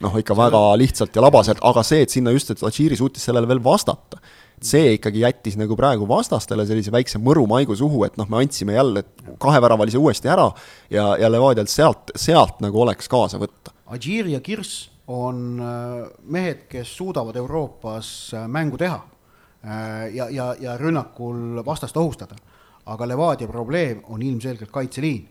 [0.04, 3.50] noh, ikka väga lihtsalt ja labaselt, aga see, et sinna just, et Adžiri suutis sellele
[3.50, 4.20] veel vastata,
[4.64, 8.76] see ikkagi jättis nagu praegu vastastele sellise väikse mõru maigu suhu, et noh, me andsime
[8.76, 9.04] jälle
[9.40, 10.50] kaheväravalise uuesti ära
[10.92, 13.76] ja, ja Levadialt sealt, sealt nagu oleks kaasa võtta.
[13.90, 20.54] Adžiri ja Kirss on äh, mehed, kes suudavad Euroopas äh, mängu teha äh, ja, ja,
[20.60, 22.38] ja rünnakul vastast ohustada.
[22.86, 25.28] Aga Levadia probleem on ilmselgelt kaitseliin.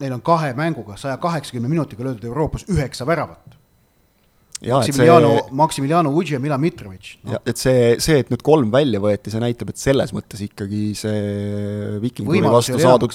[0.00, 3.56] Neil on kahe mänguga, saja kaheksakümne minutiga löödud Euroopas üheksa väravat
[4.64, 7.36] Maximiliano see..., Maximiliano Udži ja Milan Mitrovic no..
[7.44, 11.98] et see, see, et nüüd kolm välja võeti, see näitab, et selles mõttes ikkagi see
[12.00, 13.12] Vikinguri vastu saadud,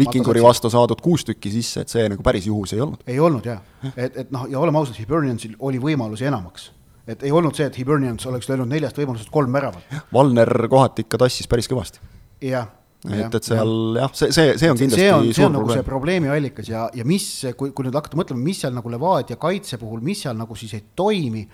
[0.00, 3.04] Vikinguri vastu saadud kuus tükki sisse, et see nagu päris juhus ei olnud.
[3.04, 3.60] ei olnud jah,
[3.92, 6.70] et, et noh, ja oleme ausad, Hiberniansil oli võimalusi enamaks
[7.10, 9.82] et ei olnud see, et Hibernians oleks löönud neljast võimalusest kolm väravat.
[10.14, 12.00] Valner kohati ikka tassis päris kõvasti.
[12.46, 12.68] jah
[13.08, 15.86] et, et seal jah, see, see, see on kindlasti see on, see on nagu see
[15.86, 19.80] probleemi allikas ja, ja mis, kui, kui nüüd hakata mõtlema, mis seal nagu Levadia kaitse
[19.80, 21.46] puhul, mis seal nagu siis ei toimi,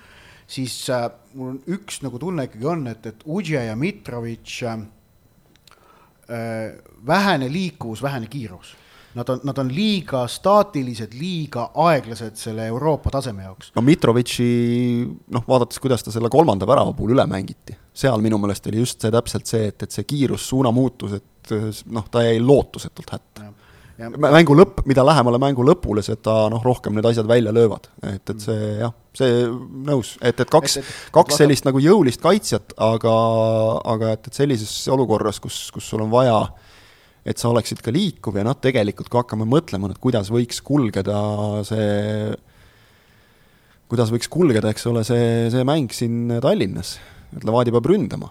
[0.51, 1.07] siis äh,
[1.39, 4.83] mul on üks nagu tunne ikkagi on, et, et Udje ja Mitrovic äh,
[7.07, 8.75] vähene liikuvus, vähene kiirus.
[9.17, 13.71] Nad on, nad on liiga staatilised, liiga aeglased selle Euroopa taseme jaoks.
[13.73, 14.49] no Mitrovitši,
[15.33, 19.01] noh, vaadates, kuidas ta selle kolmanda värava puhul üle mängiti, seal minu meelest oli just
[19.01, 23.53] see täpselt see, et, et see kiirus, suunamuutus, et noh, ta jäi lootusetult hätta.
[23.97, 28.43] Mängu lõpp, mida lähemale mängu lõpule, seda noh, rohkem need asjad välja löövad, et, et
[28.45, 29.47] see jah, see
[29.89, 30.77] nõus, et, et kaks,
[31.17, 33.15] kaks sellist nagu jõulist kaitsjat, aga,
[33.95, 36.43] aga et, et sellises olukorras, kus, kus sul on vaja
[37.27, 41.19] et sa oleksid ka liikuv ja noh, tegelikult kui hakkame mõtlema, et kuidas võiks kulgeda
[41.67, 42.37] see,
[43.91, 46.97] kuidas võiks kulgeda, eks ole, see, see mäng siin Tallinnas,
[47.35, 48.31] et Levadia peab ründama.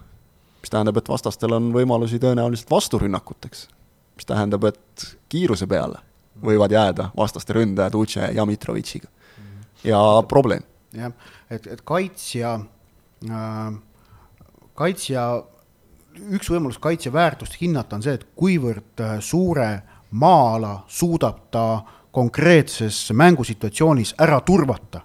[0.65, 3.67] Mis tähendab, et vastastel on võimalusi tõenäoliselt vasturünnakuteks.
[4.15, 5.99] mis tähendab, et kiiruse peale
[6.41, 9.08] võivad jääda vastaste ründajad Uche ja Mitrovitšiga.
[9.84, 10.63] ja probleem.
[10.93, 11.12] jah,
[11.49, 12.60] et, et kaitsja
[13.30, 13.73] äh,,
[14.73, 15.43] kaitsja
[16.15, 19.69] üks võimalus kaitseväärtust hinnata on see, et kuivõrd äh, suure
[20.12, 25.01] maa-ala suudab ta konkreetses mängusituatsioonis ära turvata.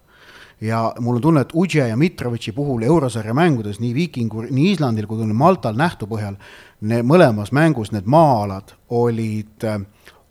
[0.60, 5.08] Ja mul on tunne, et Udje ja Mitrovitši puhul eurosarja mängudes nii Vikingu, nii Islandil
[5.08, 6.36] kui ka Maltal nähtu põhjal,
[6.82, 9.66] mõlemas mängus need maa-alad olid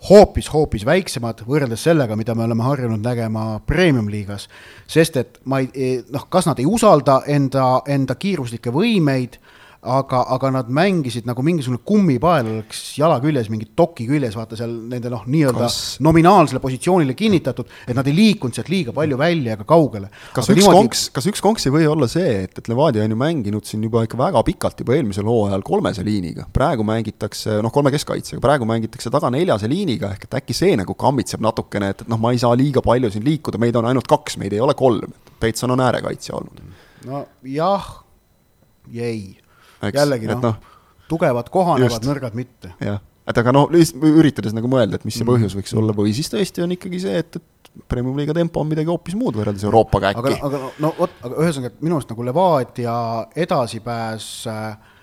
[0.09, 4.47] hoopis-hoopis äh, väiksemad võrreldes sellega, mida me oleme harjunud nägema premium-liigas.
[4.87, 9.39] sest et ma ei, noh, kas nad ei usalda enda, enda kiiruslikke võimeid
[9.79, 14.73] aga, aga nad mängisid nagu mingisugune kummipael oleks jala küljes, mingi toki küljes, vaata seal
[14.91, 15.77] nende noh, nii-öelda kas...
[16.03, 20.11] nominaalsele positsioonile kinnitatud, et nad ei liikunud sealt liiga palju välja ega kaugele.
[20.35, 20.81] kas aga üks niimoodi...
[20.81, 23.87] konks, kas üks konks ei või olla see, et, et Levadia on ju mänginud siin
[23.87, 28.67] juba ikka väga pikalt, juba eelmisel hooajal kolmese liiniga, praegu mängitakse noh, kolme keskkaitsega, praegu
[28.67, 32.35] mängitakse taga neljase liiniga, ehk et äkki see nagu kammitseb natukene, et, et noh, ma
[32.35, 35.71] ei saa liiga palju siin liikuda, meid on ainult kaks, meid ei ole kolm, Peetson
[35.71, 36.65] on äärekaitsja olnud.
[37.07, 37.85] no jah
[38.91, 39.37] ja ei
[39.93, 40.55] jällegi noh no,
[41.09, 42.73] tugevad kohanevad, nõrgad mitte.
[42.83, 45.31] jah, et aga noh, üritades nagu mõelda, et mis see mm.
[45.33, 47.55] põhjus võiks olla või siis tõesti on ikkagi see, et, et
[47.89, 50.37] Premium-liiga tempo on midagi hoopis muud võrreldes Euroopaga äkki.
[50.41, 52.95] aga, aga no vot, aga ühesõnaga, et minu arust nagu Levadia
[53.45, 54.97] edasipääs äh,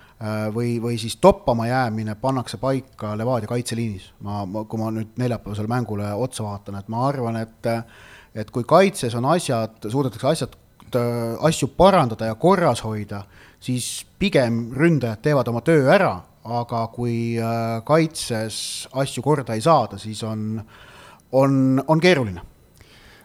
[0.53, 4.11] või, või siis toppama jäämine pannakse paika Levadia kaitseliinis.
[4.27, 7.71] ma, ma, kui ma nüüd neljapäevasele mängule otsa vaatan, et ma arvan, et
[8.37, 10.57] et kui kaitses on asjad, suudetakse asjad,
[11.47, 13.23] asju parandada ja korras hoida,
[13.63, 16.13] siis pigem ründajad teevad oma töö ära,
[16.47, 20.61] aga kui äh, kaitses asju korda ei saada, siis on,
[21.35, 22.43] on, on keeruline.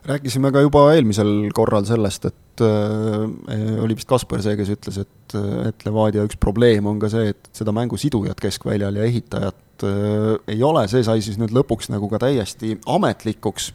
[0.02, 5.36] Rääkisime ka juba eelmisel korral sellest, et äh, oli vist Kaspar see, kes ütles, et,
[5.68, 10.66] et Levadia üks probleem on ka see, et seda mängusidujat keskväljal ja ehitajat äh, ei
[10.66, 13.72] ole, see sai siis nüüd lõpuks nagu ka täiesti ametlikuks.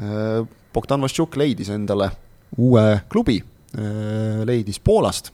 [0.00, 0.46] Äh,.
[0.70, 2.12] Bogdan Vaštšuk leidis endale
[2.54, 5.32] uue klubi äh,, leidis Poolast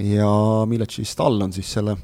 [0.00, 0.30] ja
[0.68, 1.96] Miletši Stall on siis selle,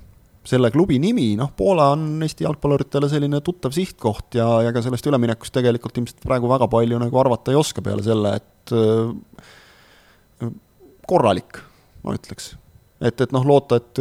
[0.46, 5.08] selle klubi nimi, noh, Poola on Eesti jalgpalluritele selline tuttav sihtkoht ja, ja ka sellest
[5.08, 10.50] üleminekust tegelikult ilmselt praegu väga palju nagu arvata ei oska peale selle, et äh,
[11.08, 11.60] korralik,
[12.04, 12.54] ma ütleks.
[12.96, 14.00] Et, et noh, loota, et,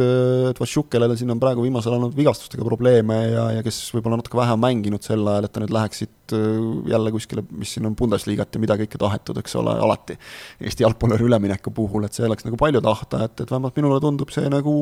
[0.50, 4.20] et Vassiuk, kellel siin on praegu viimasel ajal olnud vigastustega probleeme ja, ja kes võib-olla
[4.22, 6.46] natuke vähem mänginud sel ajal, et ta nüüd läheks siit äh,
[6.92, 10.16] jälle kuskile, mis siin on Bundesliga't ja mida kõike tahetud, eks ole, alati
[10.64, 14.32] Eesti jalgpalluri ülemineku puhul, et see oleks nagu palju tahta, et, et vähemalt minule tundub
[14.32, 14.76] see nagu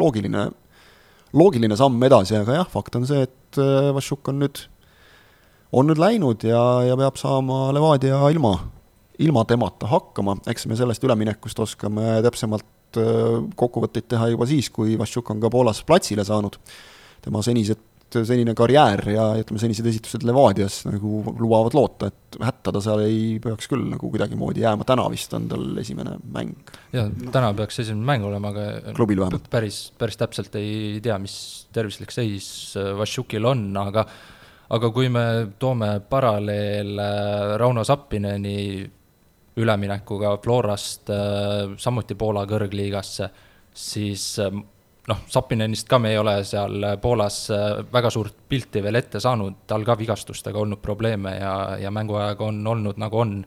[0.00, 0.46] loogiline,
[1.36, 4.62] loogiline samm edasi, aga jah, fakt on see, et äh, Vassiuk on nüüd,
[5.74, 8.56] on nüüd läinud ja, ja peab saama Levadia ilma,
[9.20, 12.64] ilma temata hakkama, eks me sellest üleminekust oskame täpsemalt
[13.00, 16.58] Äh, kokkuvõtteid teha juba siis, kui Vassiuk on ka Poolas platsile saanud.
[17.24, 17.80] tema senised,
[18.12, 23.38] senine karjäär ja ütleme, senised esitused Levadias nagu lubavad loota, et hätta ta seal ei
[23.42, 26.52] peaks küll nagu kuidagimoodi jääma, täna vist on tal esimene mäng.
[26.92, 29.48] jah, täna peaks esimene mäng olema, aga klubil vähemalt.
[29.50, 31.36] päris, päris täpselt ei tea, mis
[31.72, 32.46] tervislik seis
[32.98, 34.04] Vassiukil on, aga
[34.74, 35.24] aga kui me
[35.58, 37.08] toome paralleele
[37.60, 38.84] Rauno Sappineni
[39.56, 43.28] üleminekuga Florast äh, samuti Poola kõrgliigasse,
[43.74, 44.56] siis äh,
[45.08, 49.62] noh, Sapinenist ka me ei ole seal Poolas äh, väga suurt pilti veel ette saanud,
[49.70, 53.38] tal ka vigastustega olnud probleeme ja, ja mänguaeg on olnud nagu on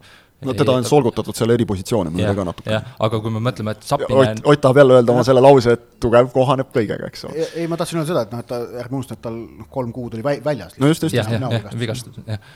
[0.45, 2.71] no teda on solgutatud seal eri positsioone muide ka natuke.
[2.71, 5.73] jah, aga kui me mõtleme, et Sapinen Ott, Ott tahab jälle öelda oma selle lause,
[5.75, 7.47] et tugev kohaneb kõigega, eks ole.
[7.47, 9.91] ei, ma tahtsin öelda seda, et noh, et ta, ärme unusta, et tal noh, kolm
[9.95, 10.77] kuud oli väljas.
[10.77, 11.17] no just, just.
[11.17, 12.53] jah, vigastus, jah.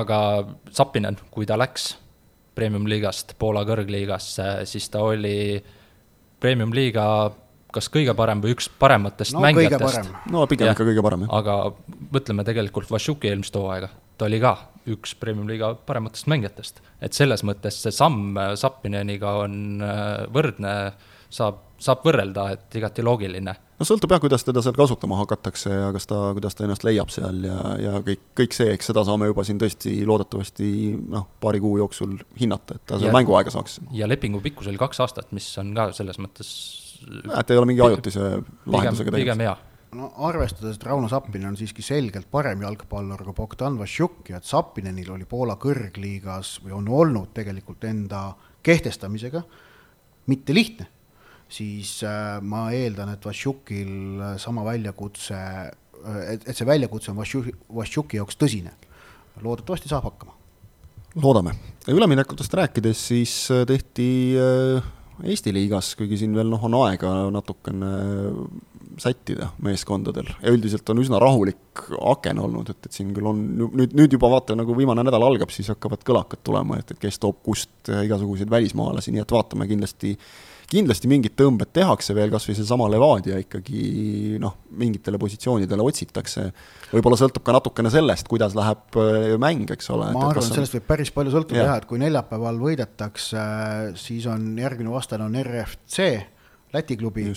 [0.00, 0.18] aga
[0.72, 1.92] Sapinen, kui ta läks
[2.54, 5.58] premium-liigast Poola kõrgliigasse, siis ta oli
[6.40, 7.06] premium-liiga
[7.74, 10.12] kas kõige parem või üks parematest no, mängijatest.
[10.30, 11.34] no pigem ikka kõige parem, jah.
[11.40, 11.56] aga
[12.14, 14.54] mõtleme tegelikult Vassiuki eelmist hooaega, ta oli ka
[14.94, 16.82] üks premium-liiga parematest mängijatest.
[17.02, 20.74] et selles mõttes see samm Sappineniga on äh, võrdne,
[21.34, 25.90] saab, saab võrrelda, et igati loogiline no sõltub jah, kuidas teda seal kasutama hakatakse ja
[25.94, 29.28] kas ta, kuidas ta ennast leiab seal ja, ja kõik, kõik see, eks seda saame
[29.30, 30.70] juba siin tõesti loodetavasti
[31.16, 33.80] noh, paari kuu jooksul hinnata, et ta seal mänguaega saaks.
[33.96, 36.50] ja lepingu pikkus oli kaks aastat, mis on ka selles mõttes
[37.40, 38.34] et ei ole mingi ajutise
[38.70, 39.24] lahendusega tegemist.
[39.24, 39.56] pigem hea
[39.94, 44.48] no arvestades, et Rauno Sappinen on siiski selgelt parem jalgpallur kui Bogdan Vassiuk ja et
[44.48, 48.26] Sappinenil oli Poola kõrgliigas või on olnud tegelikult enda
[48.64, 49.42] kehtestamisega
[50.30, 50.88] mitte lihtne
[51.52, 57.20] siis äh, ma eeldan, et Vassiukil äh, sama väljakutse, äh, et, et see väljakutse on
[57.20, 58.74] Vassiuki, Vassiuki jaoks tõsine.
[59.42, 60.34] loodetavasti saab hakkama.
[61.22, 61.54] loodame.
[61.88, 64.10] üleminekutest rääkides, siis tehti
[65.24, 67.90] Eesti liigas, kuigi siin veel noh, on aega natukene
[68.98, 73.94] sättida meeskondadel ja üldiselt on üsna rahulik aken olnud, et, et siin küll on nüüd,
[73.94, 77.40] nüüd juba vaata, nagu viimane nädal algab, siis hakkavad kõlakad tulema, et, et kes toob
[77.46, 80.34] kust igasuguseid välismaalasi, nii et vaatame kindlasti äh,
[80.70, 86.46] kindlasti mingid tõmbed tehakse veel, kas või seesama Levadia ikkagi noh, mingitele positsioonidele otsitakse,
[86.92, 90.10] võib-olla sõltub ka natukene sellest, kuidas läheb äh, mäng, eks ole.
[90.16, 93.48] ma arvan, et sellest võib päris palju sõltuda jah, et kui neljapäeval võidetakse,
[94.00, 96.12] siis on järgmine vastane on RFC,
[96.74, 97.28] Läti klubi,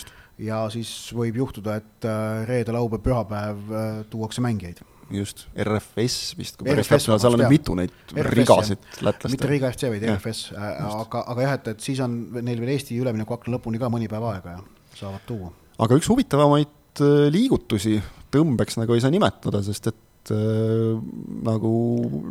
[0.42, 4.82] ja siis võib juhtuda, et äh, reede, laupäev, pühapäev äh, tuuakse mängijaid
[5.14, 9.36] just, RFS vist, kui päris täpselt, seal on mitu neid RFS, rigasid lätlastel.
[9.36, 12.74] mitte Riga FC, vaid RFS, äh, aga, aga jah, et, et siis on neil veel
[12.76, 14.66] Eesti üleminekuakna lõpuni ka mõni päev aega ja
[14.98, 15.54] saavad tuua.
[15.86, 17.98] aga üks huvitavamaid äh, liigutusi
[18.34, 21.00] tõmbeks nagu ei saa nimetada, sest et äh,
[21.48, 21.74] nagu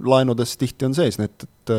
[0.07, 1.77] laenudes tihti on sees need, et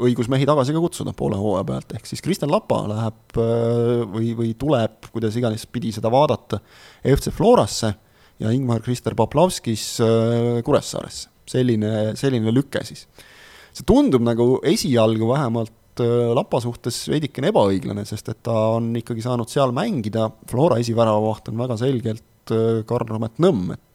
[0.00, 4.32] õigus mehi tagasi ka kutsuda poole hooaja pealt, ehk siis Kristjan Lapa läheb äh, või,
[4.38, 6.60] või tuleb, kuidas iganes pidi seda vaadata,
[7.06, 7.94] FC Florasse
[8.40, 11.28] ja Ingmar-Krister Poplavskis äh, Kuressaaresse.
[11.50, 13.06] selline, selline lüke siis.
[13.74, 19.24] see tundub nagu esialgu vähemalt äh, Lapa suhtes veidikene ebaõiglane, sest et ta on ikkagi
[19.24, 23.86] saanud seal mängida, Flora esiväravavaht on väga selgelt äh, Karl-Romet Nõmm, et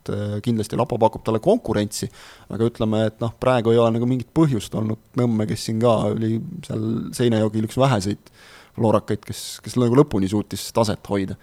[0.45, 2.05] kindlasti Lapa pakub talle konkurentsi,
[2.53, 5.95] aga ütleme, et noh, praegu ei ole nagu mingit põhjust olnud Nõmme, kes siin ka
[6.11, 6.35] oli
[6.67, 6.83] seal
[7.17, 8.29] seinajogil üks väheseid
[8.75, 11.39] floorakaid, kes, kes nagu lõpuni suutis taset hoida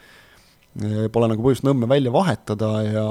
[1.12, 3.06] pole nagu põhjust Nõmme välja vahetada ja,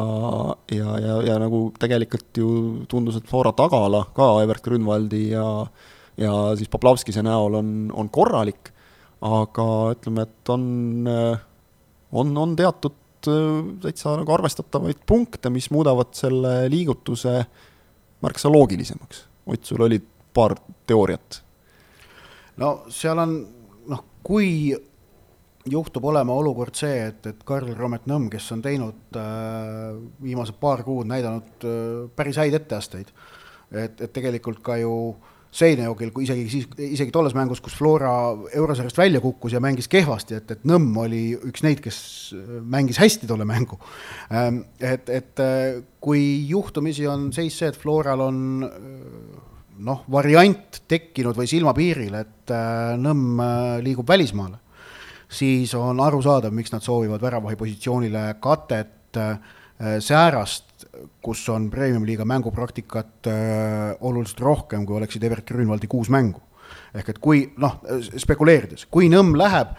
[0.73, 2.51] ja, ja, ja nagu tegelikult ju
[2.89, 5.45] tundus, et Flora tagala ka Evert Grünwaldi ja
[6.19, 8.71] ja siis Poplavskise näol on, on korralik,
[9.25, 10.65] aga ütleme, et on,
[12.11, 17.35] on, on teatud täitsa nagu arvestatavaid punkte, mis muudavad selle liigutuse
[18.21, 19.25] märksa loogilisemaks.
[19.45, 20.01] Ott, sul oli
[20.33, 20.55] paar
[20.87, 21.41] teooriat?
[22.61, 23.31] no seal on
[23.89, 24.73] noh, kui
[25.69, 29.91] juhtub olema olukord see, et, et Karl Romet Nõmm, kes on teinud äh,
[30.23, 33.11] viimased paar kuud näidanud äh, päris häid etteasteid,
[33.71, 34.95] et, et tegelikult ka ju
[35.51, 38.11] Seinejokil, kui isegi siis, isegi tolles mängus, kus Flora
[38.55, 41.99] eurosarjast välja kukkus ja mängis kehvasti, et, et Nõmm oli üks neid, kes
[42.37, 43.77] äh, mängis hästi tolle mängu
[44.31, 44.63] ähm,.
[44.79, 48.73] et, et äh, kui juhtumisi on seis see, et Floral on äh,
[49.83, 52.55] noh, variant tekkinud või silmapiiril, et
[53.01, 53.39] Nõmm
[53.83, 54.59] liigub välismaale
[55.31, 59.39] siis on arusaadav, miks nad soovivad väravahi positsioonile katet äh,
[59.99, 60.85] Säärast,
[61.25, 66.41] kus on premium-liiga mängupraktikat äh, oluliselt rohkem, kui oleksid Evert Grünwaldi kuus mängu.
[66.95, 67.79] ehk et kui noh,
[68.19, 69.73] spekuleerides, kui Nõmm läheb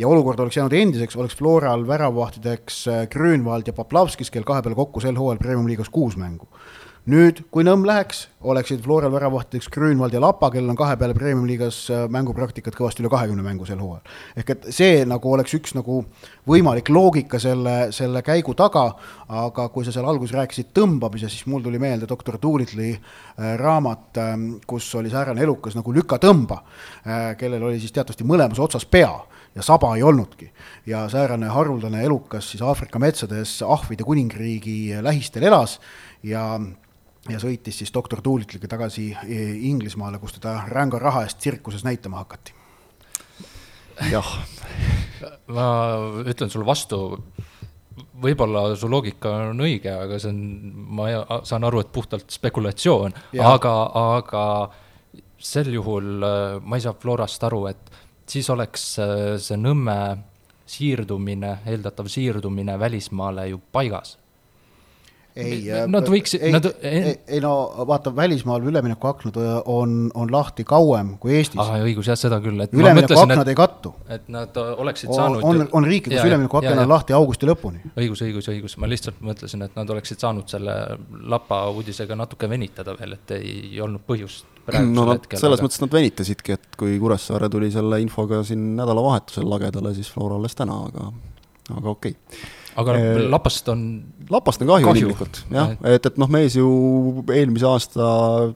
[0.00, 5.00] ja olukord oleks jäänud endiseks, oleks Floral väravahtideks Grünwald ja Poplavskis, kel kahe peale kokku
[5.00, 6.48] sel hooajal premium-liigas kuus mängu
[7.08, 11.78] nüüd, kui Nõmm läheks, oleksid Floral väravahtideks Grünwald ja Lapa, kellel on kahe peale premium-liigas
[11.94, 14.02] äh, mängupraktikat kõvasti üle kahekümne mängu sel hooajal.
[14.36, 16.02] ehk et see nagu oleks üks nagu
[16.48, 18.84] võimalik loogika selle, selle käigu taga,
[19.40, 24.20] aga kui sa seal alguses rääkisid tõmbamisest, siis mul tuli meelde doktor Doolitli äh, raamat,
[24.20, 26.60] ähm, kus oli säärane elukas nagu Lüka tõmba,
[27.06, 29.14] äh, kellel oli siis teatavasti mõlemas otsas pea
[29.56, 30.50] ja saba ei olnudki.
[30.86, 35.78] ja säärane haruldane elukas siis Aafrika metsades ahvide kuningriigi lähistel elas
[36.22, 36.58] ja
[37.32, 42.22] ja sõitis siis doktor Doolittliga tagasi e, Inglismaale, kus teda ränga raha eest tsirkuses näitama
[42.22, 42.54] hakati.
[44.10, 44.32] jah.
[45.50, 45.68] ma
[46.28, 47.00] ütlen sulle vastu,
[48.22, 50.42] võib-olla su loogika on õige, aga see on,
[50.98, 51.08] ma
[51.46, 53.74] saan aru, et puhtalt spekulatsioon, aga,
[54.18, 54.44] aga
[55.38, 57.92] sel juhul äh, ma ei saa Florast aru, et
[58.28, 59.98] siis oleks äh, see Nõmme
[60.68, 64.18] siirdumine, eeldatav siirdumine välismaale ju paigas
[65.38, 67.52] ei, nad äh, võiks, nad ei, ei no
[67.88, 71.60] vaata, välismaal üleminekuaknad äh, on, on lahti kauem kui Eestis.
[71.62, 73.94] aa, õigus, jah, seda küll, et üleminekuaknad ei kattu.
[74.10, 77.82] et nad äh, oleksid saanud on, on riike, kus üleminekuaken on lahti augusti lõpuni.
[77.94, 80.76] õigus, õigus, õigus, ma lihtsalt mõtlesin, et nad oleksid saanud selle
[81.28, 85.68] Lapa uudisega natuke venitada veel, et ei olnud põhjust no nad hetkel, selles aga...
[85.68, 90.56] mõttes nad venitasidki, et kui Kuressaare tuli selle infoga siin nädalavahetusel lagedale, siis Flora alles
[90.58, 91.10] täna, aga,
[91.78, 92.94] aga okei okay aga
[93.28, 93.82] Lapast on
[94.30, 95.02] Lapast on kahju, kahju.
[95.06, 96.68] inimlikult, jah, et, et noh, mees ju
[97.32, 98.08] eelmise aasta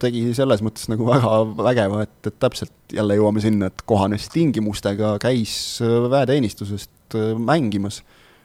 [0.02, 5.14] tegi selles mõttes nagu väga vägeva, et, et täpselt jälle jõuame sinna, et kohanes tingimustega,
[5.22, 5.54] käis
[5.84, 8.02] äh, väeteenistusest äh, mängimas,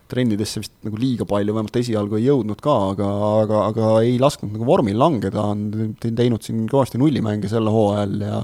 [0.07, 3.09] trennidesse vist nagu liiga palju, vähemalt esialgu ei jõudnud ka, aga,
[3.43, 8.41] aga, aga ei lasknud nagu vormil langeda, on teinud siin kõvasti nullimänge sel hooajal ja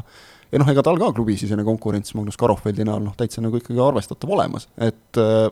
[0.54, 4.36] ja noh, ega tal ka klubisisene konkurents Magnus Karoffeldi näol noh, täitsa nagu ikkagi arvestatav
[4.36, 5.48] olemas, et äh,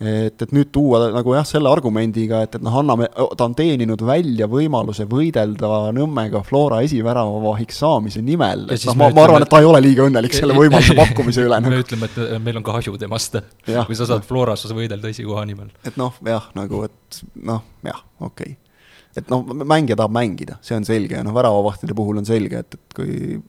[0.00, 4.00] et, et nüüd tuua nagu jah, selle argumendiga, et, et noh, anname, ta on teeninud
[4.06, 9.60] välja võimaluse võidelda Nõmmega Flora esiväravahiks saamise nimel, et noh, ma, ma arvan, et ta
[9.60, 11.74] ei ole liiga õnnelik selle võimaluse pakkumise üle nagu..
[11.74, 13.36] me ütleme, et meil on kahju temast,
[13.66, 15.68] kui sa saad Floras võidelda esikoha nimel.
[15.84, 18.80] et noh, jah, nagu et noh, jah, okei okay.
[19.20, 22.80] et noh, mängija tahab mängida, see on selge ja noh, väravavahtide puhul on selge, et,
[22.80, 23.40] et kui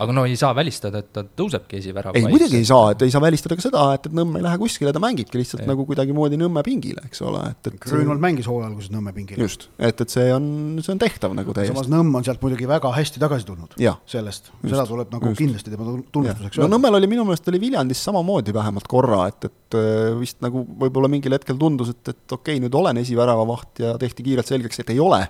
[0.00, 2.16] aga no ei saa välistada, et ta tõusebki esivärava.
[2.16, 4.58] ei, muidugi ei saa, et ei saa välistada ka seda, et, et Nõmme ei lähe
[4.60, 5.68] kuskile, ta mängibki lihtsalt ei.
[5.68, 9.40] nagu kuidagimoodi Nõmme pingile, eks ole, et, et Grünwald mängis hooaja alguses Nõmme pingil.
[9.44, 10.48] just, et, et see on,
[10.80, 11.74] see on tehtav nagu täiesti.
[11.74, 13.76] samas Nõmm on sealt muidugi väga hästi tagasi tulnud.
[14.10, 15.42] sellest, seda tuleb nagu just.
[15.42, 16.66] kindlasti tema tunnustuseks öelda.
[16.66, 20.64] no Nõmmel oli minu meelest oli Viljandis samamoodi vähemalt korra, et, et äh, vist nagu
[20.84, 24.80] võib-olla mingil hetkel tundus, et, et okei okay,, nüüd olen esiväravavaht ja tehti kiirelt selgeks,
[24.80, 25.26] et ei ole.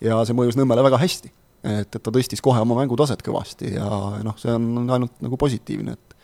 [0.00, 3.86] ja see mõjus Nõmmele väga hästi et, et ta tõstis kohe oma mängutaset kõvasti ja
[4.24, 6.16] noh, see on ainult nagu positiivne, et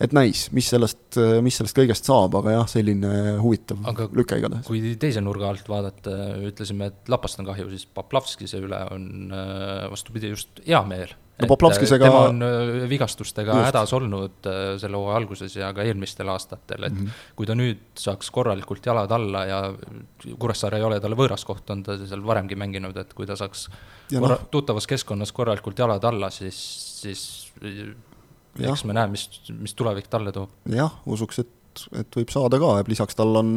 [0.00, 4.64] et näis, mis sellest, mis sellest kõigest saab, aga jah, selline huvitav aga lüke igatahes.
[4.68, 6.14] kui teise nurga alt vaadata,
[6.48, 9.34] ütlesime, et Lapast on kahju, siis Poplavskise üle on
[9.92, 13.66] vastupidi just hea meel no Poplavskisega tema on äh, vigastustega just.
[13.68, 17.30] hädas olnud äh, selle hooaja alguses ja ka eelmistel aastatel, et mm -hmm.
[17.36, 19.60] kui ta nüüd saaks korralikult jalad alla ja
[20.38, 23.68] Kuressaare ei ole talle võõras koht, on ta seal varemgi mänginud, et kui ta saaks
[24.10, 24.48] ja korra, no.
[24.50, 26.58] tuttavas keskkonnas korralikult jalad alla, siis,
[27.00, 27.46] siis
[28.58, 28.70] ja.
[28.70, 30.50] eks me näe, mis, mis tulevik talle toob.
[30.66, 31.56] jah, usuks, et
[31.94, 33.50] et võib saada ka lisaks tal on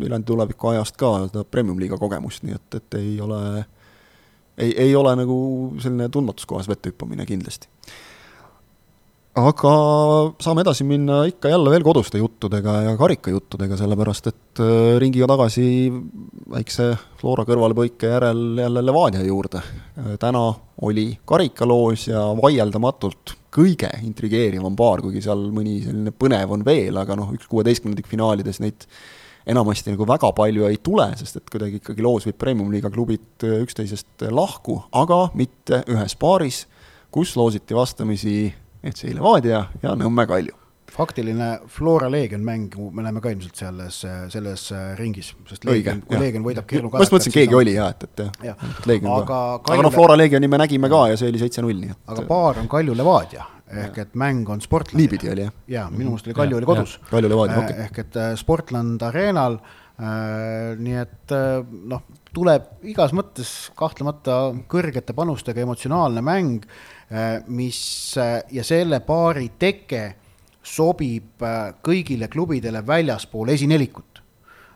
[0.00, 3.40] Viljandi tuleviku ajast ka seda premium-liiga kogemust, nii et, et ei ole
[4.58, 5.38] ei, ei ole nagu
[5.82, 7.70] selline tundmatuskohas vette hüppamine kindlasti.
[9.38, 9.72] aga
[10.42, 15.66] saame edasi minna ikka jälle veel koduste juttudega ja karikajuttudega, sellepärast et äh, ringiga tagasi
[16.50, 16.88] väikse
[17.20, 19.62] Flora kõrvalepõike järel jälle Levadia juurde.
[19.62, 20.42] Äh, täna
[20.82, 27.16] oli karikaloos ja vaieldamatult kõige intrigeerivam paar, kuigi seal mõni selline põnev on veel, aga
[27.18, 28.88] noh, üks kuueteistkümnendikfinaalides neid
[29.48, 33.60] enamasti nagu väga palju ei tule, sest et kuidagi ikkagi loos viib premium-liiga klubid äh,
[33.64, 36.66] üksteisest äh, lahku, aga mitte ühes paaris,
[37.14, 38.38] kus loositi vastamisi
[38.84, 40.67] FC Levadia ja Nõmme Kalju
[40.98, 44.00] faktiline Flora Leegion mängu me näeme ka ilmselt selles,
[44.32, 47.62] selles äh, ringis, sest Leegion, kui Leegion võidab Kirnu ma just mõtlesin, keegi on...
[47.62, 48.72] oli jah, et, et jah, ja.
[48.90, 49.42] Leegion ka.
[49.60, 52.02] aga noh, Flora Leegioni me nägime ka ja see oli seitse-null, nii et.
[52.14, 55.04] aga paar on Kalju Levadia ehk et mäng on Sportlandil.
[55.04, 55.56] niipidi oli jah?
[55.68, 56.96] jaa, minu meelest oli Kalju oli kodus.
[57.10, 57.84] Kalju Levadia, okei okay..
[57.86, 61.58] ehk et äh, Sportland Arenal äh,, nii et äh,
[61.92, 64.38] noh, tuleb igas mõttes kahtlemata
[64.70, 67.80] kõrgete panustega emotsionaalne mäng äh,, mis
[68.20, 70.06] äh, ja selle paari teke
[70.62, 74.22] sobib äh, kõigile klubidele väljaspool esinelikut.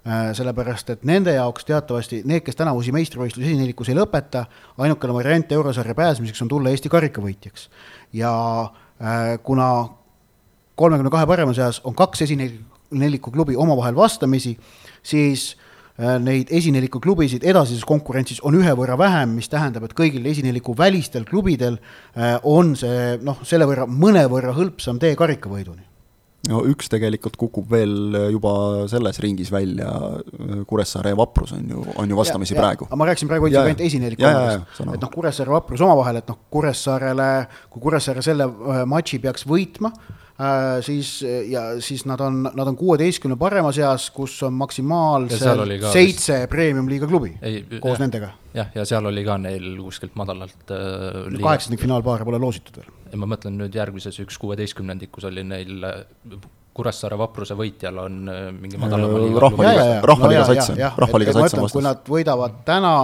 [0.02, 4.46] Äh, sellepärast, et nende jaoks teatavasti need, kes tänavusi meistrivõistlusi esinelikus ei lõpeta,
[4.82, 7.68] ainukene variant eurosarja pääsemiseks on tulla Eesti karikavõitjaks.
[8.12, 9.88] ja äh, kuna
[10.74, 14.58] kolmekümne kahe parema seas on kaks esineliku klubi omavahel vastamisi,
[15.02, 20.24] siis Äh, neid esineliku klubisid edasises konkurentsis on ühe võrra vähem, mis tähendab, et kõigil
[20.30, 21.78] esineliku välistel klubidel
[22.16, 25.84] äh, on see noh, selle võrra mõnevõrra hõlpsam tee karikavõiduni.
[26.50, 28.52] No üks tegelikult kukub veel juba
[28.90, 29.92] selles ringis välja,
[30.66, 32.88] Kuressaare ja Vaprus on ju, on ju vastamisi ja, praegu.
[32.88, 36.32] aga ma rääkisin praegu üldse ainult esineliku omast, et noh, Kuressaare ja Vaprus omavahel, et
[36.32, 37.28] noh, Kuressaarele,
[37.70, 40.21] kui Kuressaare selle äh, matši peaks võitma, Äh,
[40.84, 41.10] siis
[41.50, 47.34] ja siis nad on, nad on kuueteistkümne parema seas, kus on maksimaalselt seitse premium-liiga klubi
[47.42, 48.32] ei, koos jah, nendega.
[48.56, 52.90] jah, ja seal oli ka neil kuskilt madalalt äh, kaheksandik finaalpaare pole loositud veel.
[53.12, 56.02] ei, ma mõtlen nüüd järgmises üks kuueteistkümnendikus oli neil äh,
[56.72, 61.66] Kuressaare vapruse võitjal on äh, mingi madalama liiga rahvaliiga, rahvaliiga sats on, rahvaliiga sats on
[61.66, 61.76] vastas.
[61.76, 62.94] kui nad võidavad täna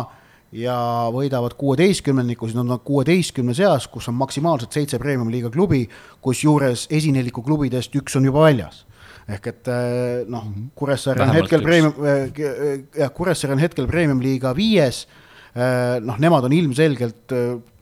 [0.52, 0.76] ja
[1.12, 5.82] võidavad kuueteistkümnendiku, siis nad on kuueteistkümne seas, kus on maksimaalselt seitse premium-liiga klubi,
[6.24, 8.84] kusjuures esineliku klubidest üks on juba väljas.
[9.28, 10.68] ehk et eh, noh, mhm.
[10.74, 15.06] Kuressaare on hetkel premium, eh, eh, jah, Kuressaare on hetkel premium-liiga viies,
[16.04, 17.32] noh, nemad on ilmselgelt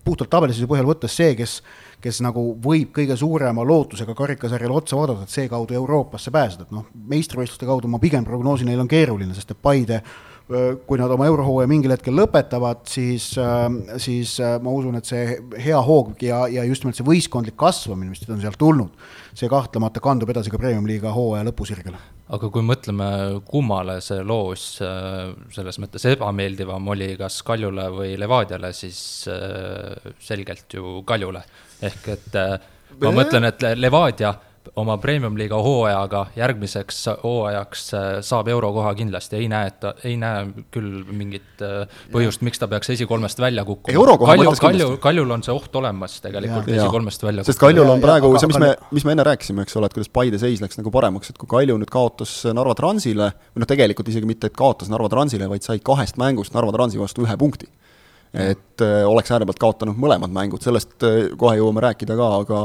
[0.04, 1.60] puhtalt tabelisuse põhjal võttes see, kes
[2.00, 6.86] kes nagu võib kõige suurema lootusega karikasarjale otsa vaadata, et seekaudu Euroopasse pääseda, et noh,
[7.10, 10.02] meistrivõistluste kaudu ma pigem prognoosin, neil on keeruline, sest et Paide
[10.46, 13.32] kui nad oma eurohooaja mingil hetkel lõpetavad, siis,
[14.02, 15.24] siis ma usun, et see
[15.64, 18.92] hea hoog ja, ja just nimelt see võistkondlik kasvamine, mis on sealt tulnud,
[19.34, 21.98] see kahtlemata kandub edasi ka Premium-liiga hooaja lõpusirgele.
[22.36, 23.08] aga kui mõtleme,
[23.50, 29.00] kummale see loos selles mõttes ebameeldivam oli, kas Kaljule või Levadiale, siis
[30.30, 31.42] selgelt ju Kaljule.
[31.82, 32.38] ehk et
[33.02, 34.36] ma mõtlen, et Levadia
[34.80, 40.64] oma premium-liiga hooajaga järgmiseks hooajaks äh, saab eurokoha kindlasti, ei näe, et ta, ei näe
[40.74, 44.16] küll mingit äh, põhjust, miks ta peaks esikolmest välja kukkuma.
[44.26, 46.82] Kalju, Kalju, Kaljul on see oht olemas tegelikult ja.
[46.82, 47.52] esikolmest välja kukkuda.
[47.52, 49.96] sest Kaljul on praegu ja, see, mis me, mis me enne rääkisime, eks ole, et
[49.96, 53.70] kuidas Paide seis läks nagu paremaks, et kui Kalju nüüd kaotas Narva Transile, või noh,
[53.70, 57.38] tegelikult isegi mitte, et kaotas Narva Transile, vaid sai kahest mängust Narva Transi vastu ühe
[57.40, 57.70] punkti
[58.34, 62.60] et äh, oleks äärepealt kaotanud mõlemad mängud, sellest äh, kohe jõuame rääkida ka, aga,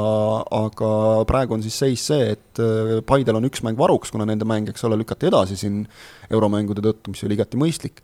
[0.57, 0.91] aga
[1.29, 4.69] praegu on siis seis see, et äh, Paidel on üks mäng varuks, kuna nende mäng,
[4.71, 5.83] eks ole, lükati edasi siin
[6.31, 8.01] euromängude tõttu, mis oli igati mõistlik.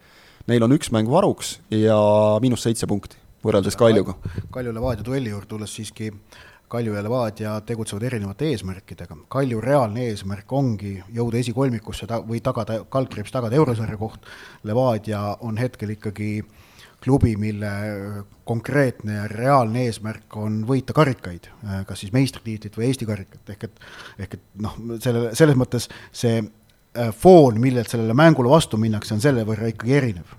[0.48, 1.98] Neil on üks mäng varuks ja
[2.44, 4.16] miinus seitse punkti võrreldes Kaljuga.
[4.52, 6.12] Kalju Levadia duelli juurde tulles siiski
[6.72, 9.16] Kalju ja Levadia tegutsevad erinevate eesmärkidega.
[9.32, 14.24] Kalju reaalne eesmärk ongi jõuda esikolmikusse ta-, või tagada, kaldkriips tagada eurosarja koht,
[14.68, 16.67] Levadia on hetkel ikkagi äh,
[17.08, 17.72] klubi, mille
[18.48, 21.48] konkreetne ja reaalne eesmärk on võita karikaid,
[21.88, 23.80] kas siis meistritiitlit või Eesti karikat, ehk et
[24.26, 26.42] ehk et noh, selle, selles mõttes see
[27.16, 30.36] foon, millelt sellele mängule vastu minnakse, on selle võrra ikkagi erinev.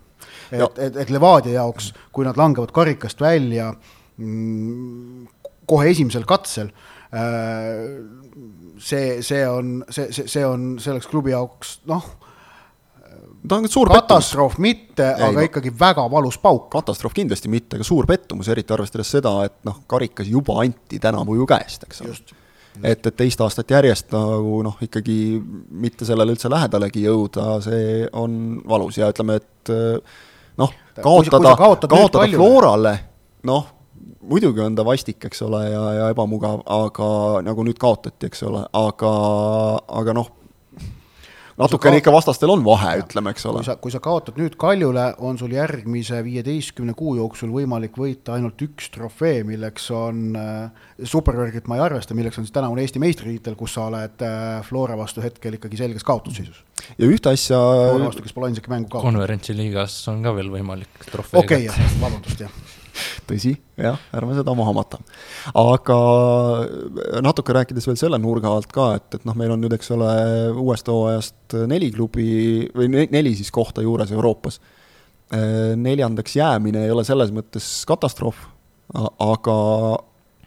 [0.51, 3.71] et, et, et Levadia jaoks, kui nad langevad karikast välja
[4.17, 5.27] mm,
[5.69, 6.73] kohe esimesel katsel,
[8.79, 12.05] see, see on, see, see, see on selleks klubi jaoks noh,
[13.47, 14.65] ta on suur katastroof pettumus.
[14.65, 16.69] mitte, aga ikkagi väga valus pauk.
[16.73, 21.39] katastroof kindlasti mitte, aga suur pettumus, eriti arvestades seda, et noh, karikas juba anti tänavu
[21.39, 22.17] ju käest, eks ole.
[22.83, 25.19] et, et teist aastat järjest nagu noh, ikkagi
[25.71, 29.75] mitte sellele üldse lähedalegi jõuda, see on valus ja ütleme, et
[30.59, 32.95] noh, kaotada, kaotada Florale,
[33.47, 33.67] noh,
[34.29, 37.09] muidugi on ta vastik, eks ole, ja, ja ebamugav, aga
[37.47, 39.13] nagu nüüd kaotati, eks ole, aga,
[40.01, 40.33] aga noh,
[41.59, 43.61] natukene ikka vastastel on vahe, ütleme, eks ole.
[43.61, 48.37] kui sa, kui sa kaotad nüüd Kaljule, on sul järgmise viieteistkümne kuu jooksul võimalik võita
[48.37, 53.03] ainult üks trofee, milleks on äh,, supervõrgit ma ei arvesta, milleks on siis tänavune Eesti
[53.03, 56.65] meistritiitel, kus sa oled äh, Flora vastu hetkel ikkagi selges kaotusseisus.
[56.95, 59.19] ja ühte asja Flora vastu, kes pole ainsatki mängu kaotanud.
[59.19, 62.78] konverentsi liigas on ka veel võimalik trofee okei okay,, vabandust, jah
[63.29, 65.01] tõsi, jah, ärme seda maha mata.
[65.59, 65.99] aga
[67.25, 70.11] natuke rääkides veel selle nurga alt ka, et, et noh, meil on nüüd, eks ole,
[70.55, 72.29] uuest hooajast neli klubi
[72.77, 74.61] või neli siis kohta juures Euroopas.
[75.77, 78.47] neljandaks jäämine ei ole selles mõttes katastroof,
[79.21, 79.57] aga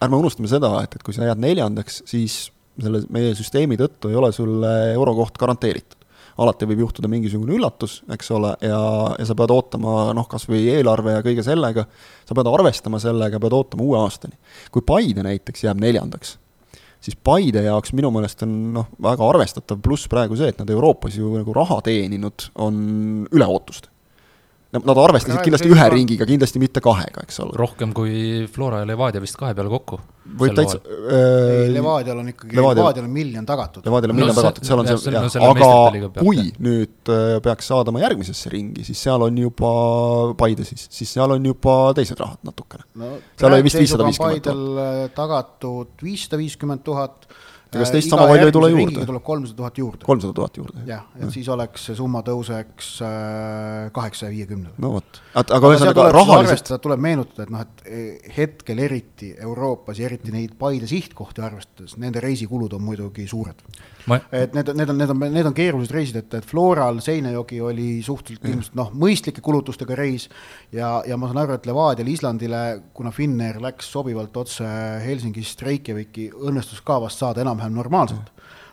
[0.02, 2.48] ärme unustame seda, et, et kui sa jääd neljandaks, siis
[2.82, 6.01] selle meie süsteemi tõttu ei ole sulle eurokoht garanteeritud
[6.38, 8.82] alati võib juhtuda mingisugune üllatus, eks ole, ja,
[9.20, 11.88] ja sa pead ootama noh, kas või eelarve ja kõige sellega,
[12.28, 14.38] sa pead arvestama sellega, pead ootama uue aastani.
[14.72, 16.38] kui Paide näiteks jääb neljandaks,
[17.02, 21.18] siis Paide jaoks minu meelest on noh, väga arvestatav pluss praegu see, et nad Euroopas
[21.18, 22.78] ju nagu raha teeninud on
[23.32, 23.90] üle ootuste.
[24.72, 27.58] Nad arvestasid kindlasti ühe ringiga, kindlasti mitte kahega, eks ole.
[27.60, 30.00] rohkem kui Flora ja Levadia vist kahe peale kokku.
[30.40, 33.86] Võib täitsa ei, äh, Levadial on ikkagi, Levadial- on miljon tagatud.
[33.86, 37.40] Levadial on No miljon see- tagatud, seal on see, no jah, aga kui nüüd äh,
[37.46, 39.72] peaks saadama järgmisesse ringi, siis seal on juba
[40.38, 42.84] Paide siis, siis seal on juba teised rahad natukene.
[42.96, 44.32] no Seal oli vist 550 000.
[44.32, 47.28] Paidel äh, tagatud viissada viiskümmend tuhat.
[47.72, 49.04] Ega kas teist sama palju ei tule juurde?
[49.08, 50.04] tuleb kolmsada tuhat juurde.
[50.04, 50.82] kolmsada tuhat juurde.
[50.90, 52.90] jah, et siis oleks see summa tõuseks
[53.96, 54.74] kaheksasaja viiekümnele.
[54.84, 60.10] no vot, aga ühesõnaga rahaliselt, tuleb meenutada, et noh, et eh, hetkel eriti Euroopas ja
[60.10, 63.64] eriti neid Paide sihtkohti arvestades, nende reisikulud on muidugi suured.
[64.10, 67.62] ma, et need, need on, need on, need on keerulised reisid, et, et Floral Seinajoki
[67.62, 70.28] oli suhteliselt ilmselt noh, mõistlike kulutustega reis
[70.74, 72.64] ja, ja ma saan aru, et Levadial Islandile,
[72.98, 74.68] kuna Finnair läks sobivalt otse
[75.06, 78.32] Helsingist Reykjaviki, õnnestus ka vast saada enam-vähem normaalselt.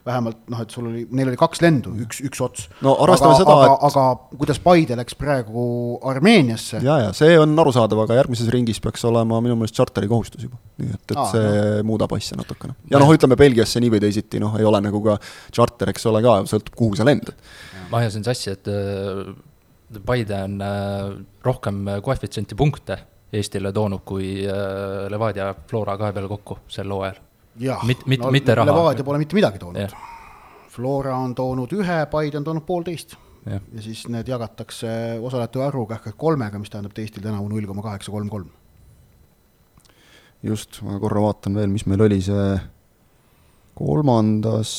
[0.08, 2.66] Vähemalt noh, et sul oli, neil oli kaks lendu, üks, üks ots.
[2.84, 5.64] No arvestame aga, seda, aga, et- aga kuidas Paide läks praegu
[6.10, 10.46] Armeeniasse, ja, ja see on arusaadav, aga järgmises ringis peaks olema minu meelest charteri kohustus
[10.48, 10.56] juba.
[10.78, 12.74] nii et, et Aa, see muudab asja natukene.
[12.90, 15.18] ja noh, ütleme Belgiasse nii või teisiti, noh, ei ole nagu ka
[15.52, 17.34] charter, eks ole ka, sõltub, kuhu sa lendad.
[17.92, 19.28] ma ajasin sassi, et äh,
[20.04, 21.14] Paide on äh,
[21.46, 22.98] rohkem koefitsienti punkte
[23.32, 27.18] Eestile toonud kui äh, Levadia Flora kahe peale kokku sel hooajal.
[27.60, 28.70] Jah Mit- mit- mitte raha.
[28.70, 29.96] Levadia pole mitte midagi toonud.
[30.68, 33.16] Flora on toonud ühe, Paide on toonud poolteist
[33.48, 34.88] ja siis need jagatakse
[35.24, 38.50] osalejate arvuga ehk kolmega, mis tähendab Eestil tänavu null koma kaheksa kolm kolm.
[40.42, 42.50] just, ma korra vaatan veel, mis meil oli see
[43.78, 44.70] kolmandas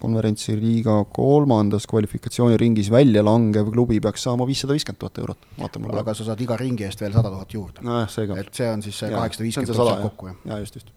[0.00, 6.14] konverentsiliiga kolmandas kvalifikatsiooniringis välja langev klubi peaks saama viissada viiskümmend tuhat eurot, aga praegu.
[6.14, 7.84] sa saad iga ringi eest veel sada tuhat juurde.
[7.84, 8.38] ka.
[8.40, 10.40] et see on siis see kaheksasada viiskümmend tuhat kokku, jah.
[10.52, 10.94] jaa, just, just.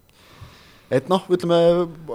[0.92, 1.58] Et noh, ütleme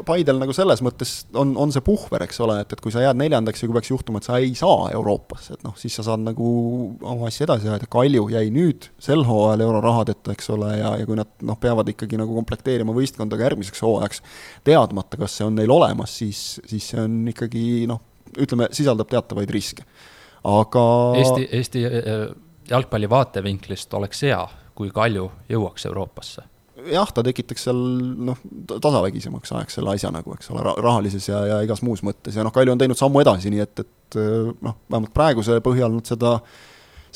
[0.05, 3.17] Paidel nagu selles mõttes on, on see puhver, eks ole, et, et kui sa jääd
[3.19, 6.21] neljandaks ja kui peaks juhtuma, et sa ei saa Euroopasse, et noh, siis sa saad
[6.25, 6.49] nagu
[7.01, 11.17] oma asja edasi ajada, Kalju jäi nüüd sel hooajal eurorahadeta, eks ole, ja, ja kui
[11.17, 14.21] nad noh, peavad ikkagi nagu komplekteerima võistkonda ka järgmiseks hooajaks,
[14.67, 18.03] teadmata, kas see on neil olemas, siis, siis see on ikkagi noh,
[18.38, 19.88] ütleme, sisaldab teatavaid riske.
[20.47, 20.84] aga
[21.17, 22.28] Eesti, Eesti äh,
[22.69, 24.43] jalgpalli vaatevinklist oleks hea,
[24.78, 26.45] kui Kalju jõuaks Euroopasse.
[26.91, 27.82] jah, ta tekitaks seal
[28.30, 32.45] noh, tasavägisemaks ajaks selle asja nagu, eks ole, rahalises ja, ja igas muus mõttes ja
[32.45, 34.19] noh, Kalju on teinud sammu edasi, nii et, et
[34.63, 36.38] noh, vähemalt praeguse põhjal nad seda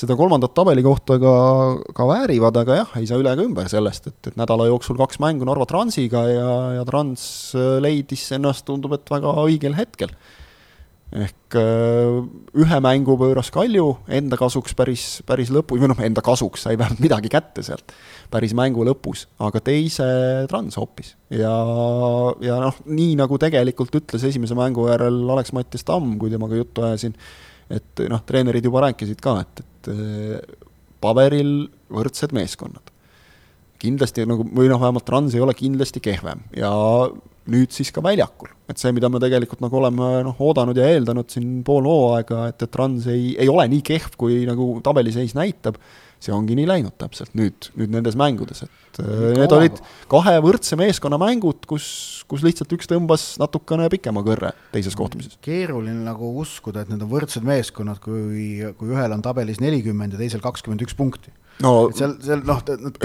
[0.01, 1.33] seda kolmandat tabelikohta ka,
[1.93, 5.19] ka väärivad, aga jah, ei saa üle ega ümber sellest, et, et nädala jooksul kaks
[5.21, 7.23] mängu Narva Transiga ja, ja Trans
[7.83, 10.13] leidis ennast, tundub, et väga õigel hetkel.
[11.11, 12.19] Ehk äh,
[12.63, 17.03] ühe mängu pööras Kalju enda kasuks päris, päris lõpu, või noh, enda kasuks sai vähemalt
[17.03, 17.91] midagi kätte sealt
[18.31, 20.07] päris mängu lõpus, aga teise
[20.51, 21.15] Trans hoopis.
[21.35, 21.51] ja,
[22.43, 27.17] ja noh, nii nagu tegelikult ütles esimese mängu järel Alex-Mattias Tamm, kui temaga juttu ajasin,
[27.71, 30.63] et noh, treenerid juba rääkisid ka, et, et eh,
[31.03, 32.90] paberil võrdsed meeskonnad.
[33.81, 36.71] Kindlasti nagu, või noh, vähemalt Trans ei ole kindlasti kehvem ja
[37.51, 41.31] nüüd siis ka väljakul, et see, mida me tegelikult nagu oleme noh, oodanud ja eeldanud
[41.33, 45.79] siin pool hooaega, et, et Trans ei, ei ole nii kehv, kui nagu tabeliseis näitab,
[46.21, 50.77] see ongi nii läinud täpselt nüüd, nüüd nendes mängudes, et äh, need olid kahe võrdse
[50.77, 51.87] meeskonna mängud, kus,
[52.29, 55.39] kus lihtsalt üks tõmbas natukene pikema kõrre teises kohtumises.
[55.41, 60.21] keeruline nagu uskuda, et need on võrdsed meeskonnad, kui, kui ühel on tabelis nelikümmend ja
[60.21, 61.33] teisel kakskümmend üks punkti.
[61.63, 62.61] No seal, seal noh,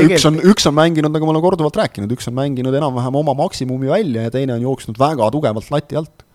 [0.07, 3.37] üks on, üks on mänginud, nagu ma olen korduvalt rääkinud, üks on mänginud enam-vähem oma
[3.39, 6.26] maksimumi välja ja teine on jooksnud väga tugevalt lati alt.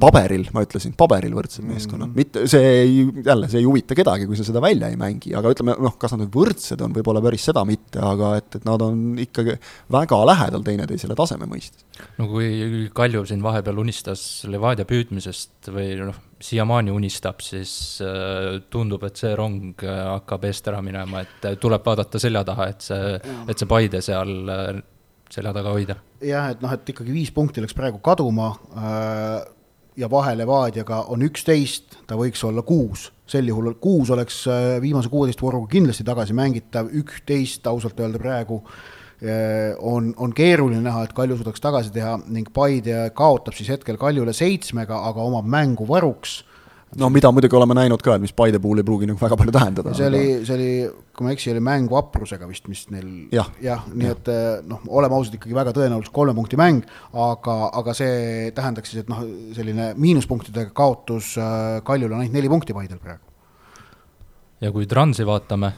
[0.00, 4.38] paberil, ma ütlesin, paberil võrdsed meeskonnad, mitte see ei, jälle see ei huvita kedagi, kui
[4.38, 7.46] sa seda välja ei mängi, aga ütleme noh, kas nad nüüd võrdsed on, võib-olla päris
[7.50, 9.56] seda mitte, aga et, et nad on ikkagi
[9.92, 11.84] väga lähedal teineteisele taseme mõistes.
[12.20, 19.04] no kui Kalju siin vahepeal unistas Levadia püüdmisest või noh, siiamaani unistab, siis äh, tundub,
[19.08, 22.84] et see rong äh, hakkab eest ära minema, et äh, tuleb vaadata selja taha, et
[22.84, 23.14] see,
[23.48, 24.34] et see Paide seal
[25.34, 25.98] selja taga hoida.
[26.22, 29.44] jah, et noh, et ikkagi viis punkti läks praegu kaduma äh,
[30.00, 35.10] ja vahe Levadiaga on üksteist, ta võiks olla kuus, sel juhul kuus oleks äh, viimase
[35.12, 41.14] kuueteist vooruga kindlasti tagasi mängitav, üksteist ausalt öelda praegu äh, on, on keeruline näha, et
[41.16, 46.42] Kalju suudaks tagasi teha ning Paide kaotab siis hetkel Kaljule seitsmega, aga omab mängu varuks
[47.00, 49.54] no mida muidugi oleme näinud ka, et mis Paide puhul ei pruugi nagu väga palju
[49.54, 49.94] tähendada.
[49.96, 50.70] see oli, see oli,
[51.14, 53.50] kui ma ei eksi, oli mäng vaprusega vist, mis neil Jah.
[53.62, 57.96] jah, nii et eh, noh, oleme ausad, ikkagi väga tõenäoliselt kolme punkti mäng, aga, aga
[57.96, 59.24] see tähendaks siis, et noh,
[59.56, 63.24] selline miinuspunktidega kaotus äh, Kaljul on ainult neli punkti Paidel praegu.
[64.64, 65.74] ja kui Transi vaatame,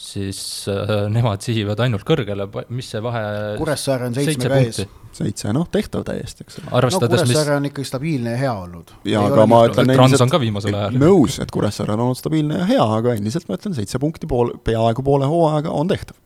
[0.00, 3.22] siis äh, nemad sihivad ainult kõrgele, mis see vahe
[3.60, 4.80] Kuressaare on seitsmega ees.
[5.16, 6.68] seitse, noh, tehtav täiesti, eks ole.
[6.68, 8.94] no arvestades, mis Kuressaare on ikkagi stabiilne ja hea olnud.
[9.10, 10.96] ja aga ma ütlen Trans on ka viimasel ajal.
[11.02, 14.54] nõus, et Kuressaare on olnud stabiilne ja hea, aga endiselt ma ütlen, seitse punkti pool,
[14.64, 16.16] peaaegu poole hooajaga on tehtav.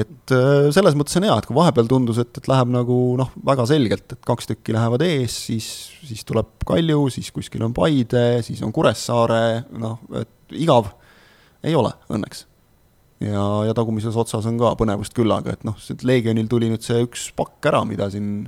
[0.00, 3.34] et äh, selles mõttes on hea, et kui vahepeal tundus, et, et läheb nagu noh,
[3.50, 5.68] väga selgelt, et kaks tükki lähevad ees, siis,
[6.00, 10.88] siis tuleb Kalju, siis kuskil on Paide, siis on Kuressaare, noh, et igav
[11.64, 12.44] ei ole õnneks.
[13.24, 17.30] ja, ja tagumises otsas on ka põnevust küllaga, et noh, Leegionil tuli nüüd see üks
[17.36, 18.46] pakk ära, mida siin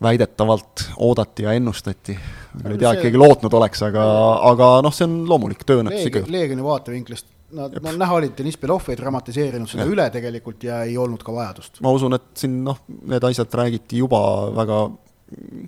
[0.00, 2.16] väidetavalt oodati ja ennustati.
[2.62, 4.06] ma ei tea, et keegi lootnud oleks, aga,
[4.52, 6.24] aga noh, see on loomulik, töö õnnetus ikka.
[6.32, 9.90] Leegioni vaatevinklist Nad, no näha oli, et Deniss Belov ei dramatiseerinud seda ja.
[9.90, 11.80] üle tegelikult ja ei olnud ka vajadust.
[11.82, 12.78] ma usun, et siin noh,
[13.10, 14.20] need asjad räägiti juba
[14.54, 14.84] väga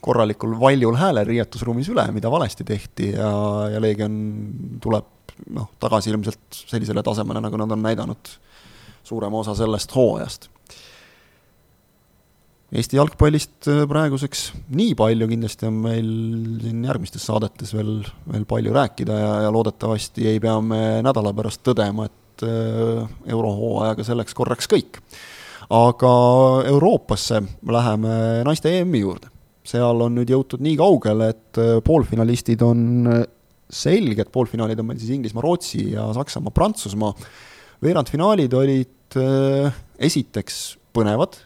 [0.02, 3.32] korralikul valjul häälel riietusruumis üle, mida valesti tehti ja,
[3.74, 4.14] ja Leegion
[4.82, 5.10] tuleb
[5.50, 8.34] noh, tagasi ilmselt sellisele tasemele, nagu nad on näidanud
[9.02, 10.52] suurema osa sellest hooajast
[12.72, 16.06] Eesti jalgpallist äh, praeguseks nii palju, kindlasti on meil
[16.62, 17.98] siin järgmistes saadetes veel,
[18.32, 24.06] veel palju rääkida ja, ja loodetavasti ei pea me nädala pärast tõdema, et äh, eurohooajaga
[24.08, 25.02] selleks korraks kõik.
[25.68, 26.14] aga
[26.72, 28.16] Euroopasse läheme
[28.48, 29.28] naiste EM-i juurde.
[29.68, 33.04] seal on nüüd jõutud nii kaugele, et äh, poolfinalistid on
[33.72, 37.14] selged, poolfinaalid on meil siis Inglismaa, Rootsi ja Saksamaa, Prantsusmaa.
[37.82, 39.16] veerandfinaalid olid
[39.98, 40.58] esiteks
[40.96, 41.38] põnevad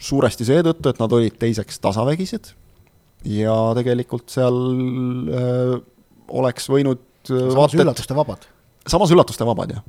[0.00, 2.52] suuresti seetõttu, et nad olid teiseks tasavägised
[3.26, 4.58] ja tegelikult seal
[5.32, 5.78] öö,
[6.36, 8.46] oleks võinud samas vaated, üllatuste vabad.
[8.86, 9.84] samas üllatuste vabad, jah.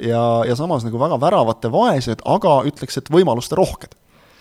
[0.00, 3.96] ja, ja samas nagu väga väravate vaesed, aga ütleks, et võimaluste rohked.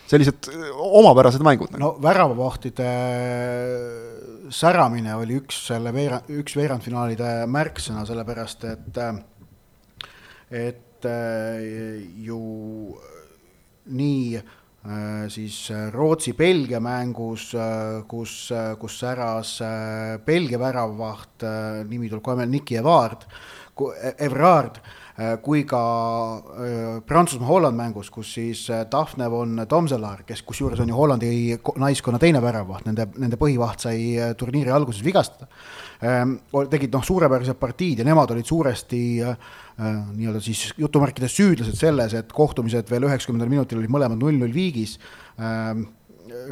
[0.08, 1.74] sellised omapärased mängud.
[1.74, 1.82] Nagu.
[1.82, 2.90] no väravavahtide
[4.50, 9.00] säramine oli üks selle veera-, üks veerandfinaalide märksõna, sellepärast et
[10.56, 11.08] et
[12.26, 12.40] ju
[13.86, 15.58] nii äh, siis
[15.94, 18.50] Rootsi-Belgia mängus, äh, kus,
[18.82, 19.58] kus säras
[20.26, 21.46] Belgia väravavaht,
[21.90, 23.28] nimi tuleb kohe meelde, Niki Evard,
[24.18, 24.80] Evrard,
[25.42, 25.82] kui ka
[27.08, 31.30] Prantsusmaa-Holland mängus, kus siis Daphne von Tomselaar, kes kusjuures on ju Hollandi
[31.80, 35.48] naiskonna teine väravaht, nende, nende põhivaht sai turniiri alguses vigastada,
[36.74, 39.38] tegid noh, suurepärased partiid ja nemad olid suuresti äh,
[39.76, 44.94] Äh, nii-öelda siis jutumärkides süüdlased selles, et kohtumised veel üheksakümnendal minutil olid mõlemad null-null viigis.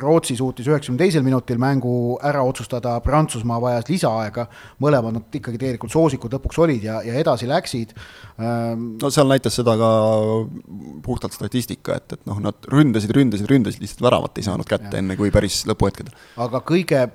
[0.02, 4.48] Rootsi suutis üheksakümne teisel minutil mängu ära otsustada, Prantsusmaa vajas lisaaega,
[4.84, 7.94] mõlemad nad ikkagi tegelikult soosikud lõpuks olid ja, ja edasi läksid.
[8.40, 9.92] Ähm, no seal näitas seda ka
[11.06, 15.20] puhtalt statistika, et, et noh, nad ründasid, ründasid, ründasid, lihtsalt väravat ei saanud kätte, enne
[15.20, 16.16] kui päris lõpuhetkedel.
[16.44, 17.06] aga kõige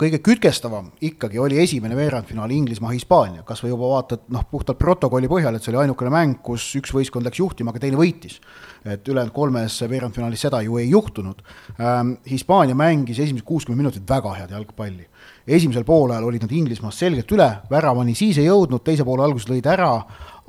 [0.00, 5.56] kõige kütkestavam ikkagi oli esimene veerandfinaal Inglismaa-Hispaania, kas või juba vaatad noh, puhtalt protokolli põhjal,
[5.56, 8.40] et see oli ainukene mäng, kus üks võistkond läks juhtima, aga teine võitis.
[8.84, 11.42] et ülejäänud kolmes veerandfinaalis seda ju ei juhtunud
[11.78, 12.14] ähm,.
[12.30, 15.06] Hispaania mängis esimesed kuuskümmend minutit väga head jalgpalli.
[15.46, 19.66] esimesel poolajal olid nad Inglismaast selgelt üle, väravani siis ei jõudnud, teise poole alguses lõid
[19.66, 19.92] ära,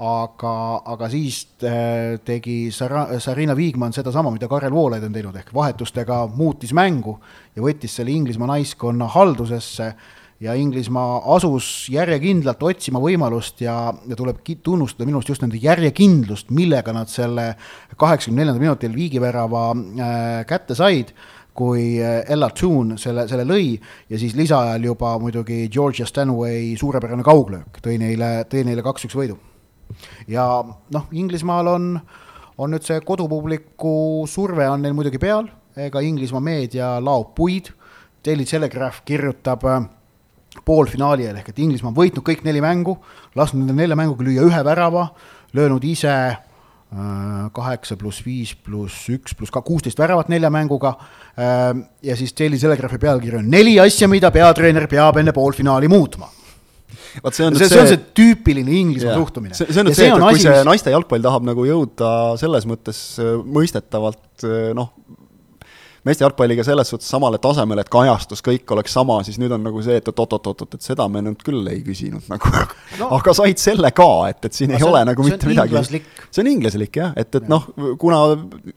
[0.01, 0.53] aga,
[0.93, 6.23] aga siis äh, tegi Sara-, Sarina Viigmann sedasama, mida Karel Voolaid on teinud, ehk vahetustega
[6.33, 7.19] muutis mängu
[7.55, 9.93] ja võttis selle Inglismaa naiskonna haldusesse.
[10.41, 16.49] Ja Inglismaa asus järjekindlalt otsima võimalust ja, ja tuleb tunnustada minu arust just nende järjekindlust,
[16.49, 17.51] millega nad selle
[17.93, 21.13] kaheksakümne neljandal minutil viigivärava äh, kätte said
[21.53, 23.75] kui äh, Ella Toon selle, selle lõi.
[24.09, 29.37] Ja siis lisaajal juba muidugi Georgia Stanway suurepärane kauglöök tõi neile, tõi neile kaks-üks võidu
[30.27, 31.87] ja noh, Inglismaal on,
[32.57, 37.71] on nüüd see kodupubliku surve on neil muidugi peal, ega Inglismaa meedia laob puid,
[38.25, 39.81] Daily Telegraph kirjutab äh,
[40.65, 42.97] poolfinaali eel ehk et Inglismaa on võitnud kõik neli mängu,
[43.35, 45.07] lasknud nende nelja mänguga lüüa ühe värava,
[45.57, 50.93] löönud ise äh, kaheksa pluss viis pluss üks pluss ka kuusteist väravat nelja mänguga.
[51.39, 56.29] Äh, ja siis Daily Telegraphi pealkiri on neli asja, mida peatreener peab enne poolfinaali muutma
[57.23, 59.57] vot see on see, see, see on see tüüpiline Inglismaa suhtumine.
[59.57, 60.67] see, see on nüüd see, et, kui see mis...
[60.67, 62.11] naiste jalgpall tahab nagu jõuda
[62.41, 64.93] selles mõttes äh, mõistetavalt äh, noh,
[66.07, 69.81] meeste jalgpalliga selles suhtes samale tasemele, et kajastus kõik oleks sama, siis nüüd on nagu
[69.85, 72.49] see, et oot-oot-oot, et seda me nüüd küll ei küsinud nagu
[73.01, 73.11] no..
[73.19, 76.01] aga said selle ka, et, et siin no, ei ole nagu mitte midagi.
[76.31, 77.51] see on inglaslik jah, et, et ja.
[77.51, 77.67] noh,
[78.01, 78.21] kuna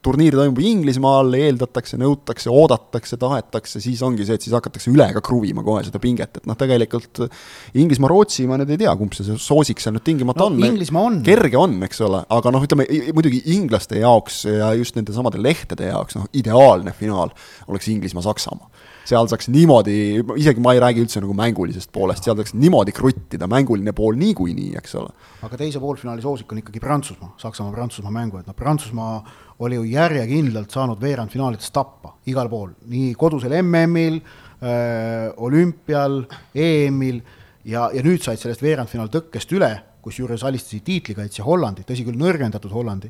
[0.05, 5.25] turniir toimub Inglismaal, eeldatakse, nõutakse, oodatakse, tahetakse, siis ongi see, et siis hakatakse üle ka
[5.25, 7.25] kruvima kohe seda pinget, et noh, tegelikult
[7.73, 10.85] Inglismaa, Rootsi, ma nüüd ei tea, kumb see soosik seal nüüd tingimata no, on.
[11.01, 11.19] on.
[11.25, 12.85] kerge on, eks ole, aga noh, ütleme
[13.17, 17.31] muidugi inglaste jaoks ja just nende samade lehtede jaoks, noh, ideaalne finaal finaal
[17.69, 18.71] oleks Inglismaa-Saksamaa.
[19.05, 19.95] seal saaks niimoodi,
[20.41, 24.73] isegi ma ei räägi üldse nagu mängulisest poolest, seal saaks niimoodi kruttida, mänguline pool niikuinii,
[24.81, 25.13] eks ole.
[25.45, 29.19] aga teise poolfinaali soosik on ikkagi Prantsusmaa, Saksamaa-Prantsusmaa mängu, et noh, Prantsusmaa
[29.65, 36.23] oli ju järjekindlalt saanud veerandfinaalides tappa igal pool, nii kodusel MM-il äh,, olümpial,
[36.55, 37.21] EM-il
[37.65, 42.73] ja, ja nüüd said sellest veerandfinaal tõkkest üle kusjuures alistasid tiitlikaitsja Hollandi, tõsi küll, nõrgendatud
[42.75, 43.09] Hollandi.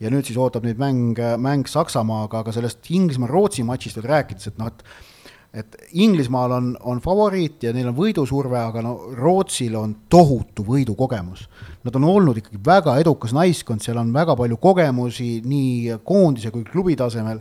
[0.00, 4.58] Ja nüüd siis ootab neid mäng, mäng Saksamaaga, aga sellest Inglismaa-Rootsi matšist veel rääkides, et
[4.60, 5.14] noh, et
[5.56, 11.46] et Inglismaal on, on favoriit ja neil on võidusurve, aga no Rootsil on tohutu võidukogemus.
[11.86, 16.66] Nad on olnud ikkagi väga edukas naiskond, seal on väga palju kogemusi nii koondise kui
[16.66, 17.40] klubi tasemel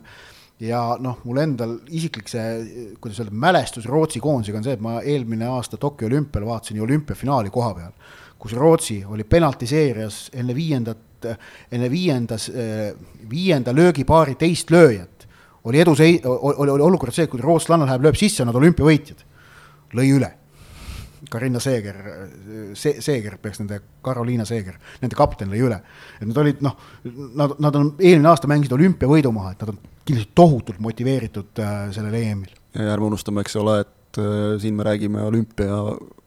[0.63, 5.01] ja noh, mul endal isiklik see, kuidas öelda, mälestus Rootsi koondisega on see, et ma
[5.01, 7.91] eelmine aasta Tokyo olümpial vaatasin ju olümpiafinaali koha peal,
[8.39, 11.03] kus Rootsi oli penaltiseerias enne viiendat,
[11.71, 12.49] enne viiendas,
[13.29, 15.15] viienda löögipaari teist lööjat
[15.65, 19.23] oli edu see, oli, oli olukord see, et kui rootslanna läheb, lööb sisse, nad olümpiavõitjad.
[19.95, 20.31] lõi üle.
[21.31, 21.95] Karinna Seeger,
[22.77, 25.79] see, Seeger peaks nende, Karoliina Seeger, nende kapten lõi üle.
[26.19, 26.75] et nad olid noh,
[27.41, 31.77] nad, nad on eelmine aasta mängisid olümpiavõidu maha, et nad on kindlasti tohutult motiveeritud äh,
[31.95, 32.53] sellel EM-il.
[32.75, 35.79] ja ärme unustame, eks ole, et äh, siin me räägime olümpia,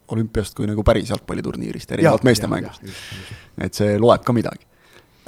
[0.08, 2.82] olümpiast kui nagu päris jalgpalliturniirist, erinevalt meeste mängust.
[3.58, 4.67] et see loeb ka midagi Äh,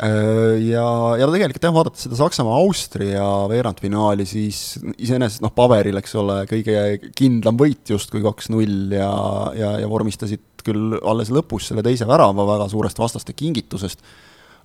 [0.01, 0.84] ja,
[1.20, 6.84] ja tegelikult jah, vaadates seda Saksamaa-Austria veerandfinaali, siis iseenesest noh, paberil, eks ole, kõige
[7.18, 9.11] kindlam võit justkui kaks-null ja,
[9.59, 14.01] ja, ja vormistasid küll alles lõpus selle teise värava väga suurest vastaste kingitusest,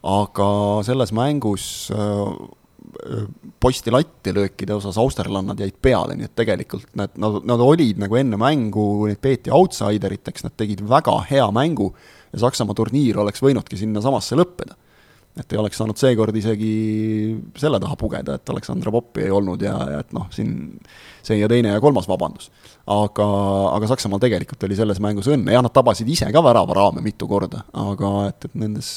[0.07, 0.47] aga
[0.87, 2.23] selles mängus äh,
[3.59, 8.15] posti latti löökide osas austerlannad jäid peale, nii et tegelikult nad, nad, nad olid nagu
[8.19, 11.91] enne mängu, neid peeti outsideriteks, nad tegid väga hea mängu
[12.31, 14.79] ja Saksamaa turniir oleks võinudki sinnasamasse lõppeda
[15.35, 16.69] et ei oleks saanud seekord isegi
[17.59, 20.53] selle taha pugeda, et Aleksandra Poppi ei olnud ja, ja et noh, siin
[21.25, 22.51] see ja teine ja kolmas vabandus.
[22.87, 23.27] aga,
[23.73, 27.65] aga Saksamaal tegelikult oli selles mängus õnne, jah, nad tabasid ise ka väravaraame mitu korda,
[27.73, 28.89] aga et, et nendes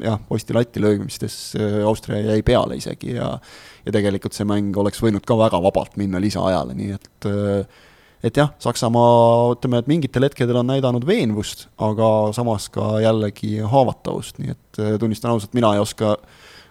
[0.00, 3.34] jah, posti-latti löömistes äh, Austria jäi peale isegi ja
[3.82, 7.80] ja tegelikult see mäng oleks võinud ka väga vabalt minna lisaajale, nii et äh,
[8.22, 12.06] et jah, Saksamaa ütleme, et mingitel hetkedel on näidanud veenvust, aga
[12.36, 16.16] samas ka jällegi haavatavust, nii et äh, tunnistan ausalt, mina ei oska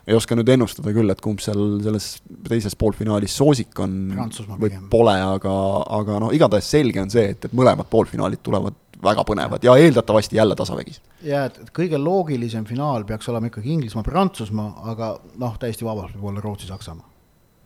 [0.08, 2.08] ei oska nüüd ennustada küll, et kumb seal selles
[2.48, 3.92] teises poolfinaalis soosik on.
[4.60, 5.52] Või pole, aga,
[6.00, 10.38] aga noh, igatahes selge on see, et, et mõlemad poolfinaalid tulevad väga põnevad ja eeldatavasti
[10.38, 11.00] jälle tasavägis.
[11.26, 16.34] ja et, et kõige loogilisem finaal peaks olema ikkagi Inglismaa-Prantsusmaa, aga noh, täiesti vabalt võib
[16.34, 17.11] olla Rootsi-Saksamaa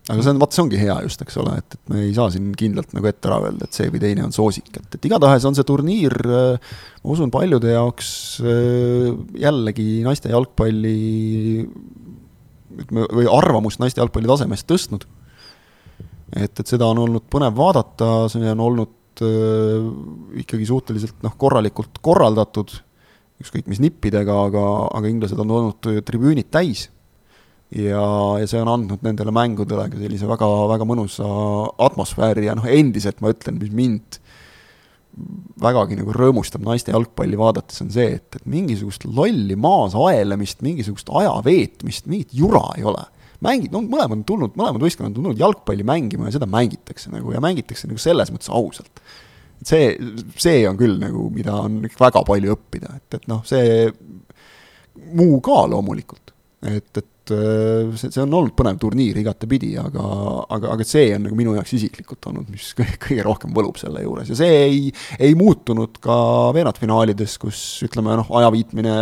[0.05, 2.29] aga see on, vot see ongi hea just, eks ole, et, et me ei saa
[2.33, 5.47] siin kindlalt nagu ette ära öelda, et see või teine on soosik, et, et igatahes
[5.49, 8.09] on see turniir, äh, ma usun, paljude jaoks
[8.45, 9.09] äh,
[9.41, 10.95] jällegi naiste jalgpalli
[12.75, 15.07] ütleme, või arvamust naiste jalgpalli tasemest tõstnud.
[16.35, 19.89] et, et seda on olnud põnev vaadata, see on olnud äh,
[20.45, 22.77] ikkagi suhteliselt noh, korralikult korraldatud,
[23.41, 26.91] ükskõik mis nippidega, aga, aga inglased on olnud tribüünid täis
[27.75, 28.03] ja,
[28.39, 31.27] ja see on andnud nendele mängudele ka sellise väga, väga mõnusa
[31.87, 34.19] atmosfääri ja noh, endiselt ma ütlen, mis mind
[35.63, 41.11] vägagi nagu rõõmustab naiste jalgpalli vaadates, on see, et, et mingisugust lolli maas aelemist, mingisugust
[41.15, 43.05] aja veetmist, mingit jura ei ole.
[43.45, 47.31] mängid, no mõlemad on tulnud, mõlemad võistkonnad on tulnud jalgpalli mängima ja seda mängitakse nagu
[47.35, 49.03] ja mängitakse nagu selles mõttes ausalt.
[49.63, 49.95] see,
[50.35, 53.85] see on küll nagu, mida on väga palju õppida, et, et noh, see
[55.15, 56.33] muu ka loomulikult,
[56.67, 60.05] et, et et äh, see, see on olnud põnev turniir igatepidi, aga,
[60.53, 64.03] aga, aga see on nagu minu jaoks isiklikult olnud, mis kõige, kõige rohkem võlub selle
[64.05, 64.81] juures ja see ei,
[65.19, 66.17] ei muutunud ka
[66.55, 68.97] veerandfinaalides, kus ütleme noh, ajaviitmine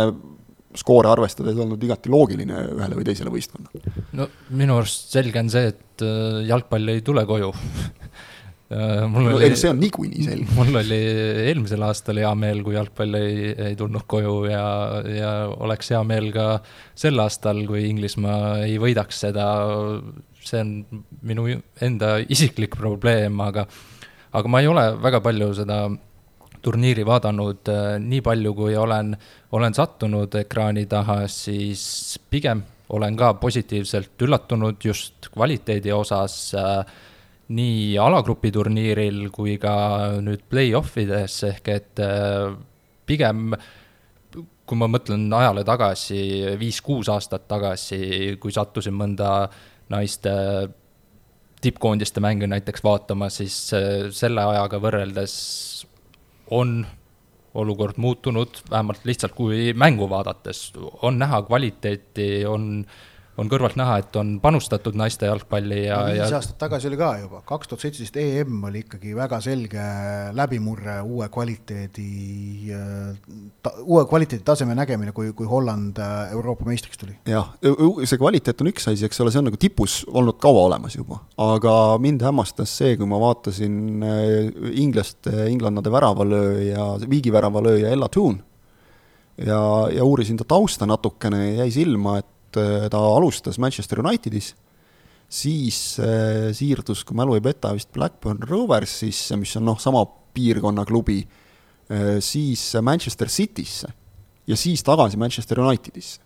[0.74, 3.92] skoore arvestades olnud igati loogiline ühele või teisele võistkonnale.
[4.18, 7.52] no minu arust selge on see, et äh, jalgpall ei tule koju
[9.12, 10.46] mul oli, see on niikuinii selge.
[10.58, 11.00] mul oli
[11.48, 14.64] eelmisel aastal hea meel, kui jalgpall ei, ei tulnud koju ja,
[15.10, 16.46] ja oleks hea meel ka
[16.96, 19.50] sel aastal, kui Inglismaa ei võidaks seda.
[20.44, 20.72] see on
[21.24, 21.46] minu
[21.80, 23.64] enda isiklik probleem, aga,
[24.32, 25.78] aga ma ei ole väga palju seda
[26.64, 29.14] turniiri vaadanud, äh, nii palju kui olen,
[29.52, 32.62] olen sattunud ekraani taha, siis pigem
[32.94, 36.84] olen ka positiivselt üllatunud just kvaliteedi osas äh,
[37.52, 39.74] nii alagrupi turniiril kui ka
[40.24, 42.54] nüüd play-off ides, ehk et äh,
[43.04, 43.52] pigem
[44.64, 49.44] kui ma mõtlen ajale tagasi, viis-kuus aastat tagasi, kui sattusin mõnda
[49.92, 50.32] naiste
[51.64, 55.34] tippkoondiste mänge näiteks vaatama, siis äh, selle ajaga võrreldes
[56.52, 56.78] on
[57.54, 60.70] olukord muutunud, vähemalt lihtsalt kui mängu vaadates,
[61.06, 63.02] on näha kvaliteeti, on äh,
[63.40, 66.12] on kõrvalt näha, et on panustatud naiste jalgpalli ja no,.
[66.12, 66.38] viis ja...
[66.38, 69.86] aastat tagasi oli ka juba, kaks tuhat seitseteist EM oli ikkagi väga selge
[70.38, 72.06] läbimurre uue kvaliteedi
[73.64, 77.16] ta,, uue kvaliteedi taseme nägemine, kui, kui Holland äh, Euroopa meistriks tuli.
[77.30, 80.98] jah, see kvaliteet on üks asi, eks ole, see on nagu tipus olnud kaua olemas
[80.98, 84.34] juba, aga mind hämmastas see, kui ma vaatasin äh,
[84.84, 88.38] inglaste, inglannade väravalööja, viigiväravalööja Ella Toon
[89.42, 89.60] ja,
[89.90, 92.30] ja uurisin ta tausta natukene ja jäi silma, et
[92.60, 94.52] äh, ta alustas Manchester Unitedis,
[95.28, 100.84] siis äh, siirdus, kui mälu ei peta, vist Blackburn Roversisse, mis on noh, sama piirkonna
[100.88, 103.92] klubi äh,, siis Manchester Citysse
[104.46, 106.20] ja siis tagasi Manchester Unitedisse.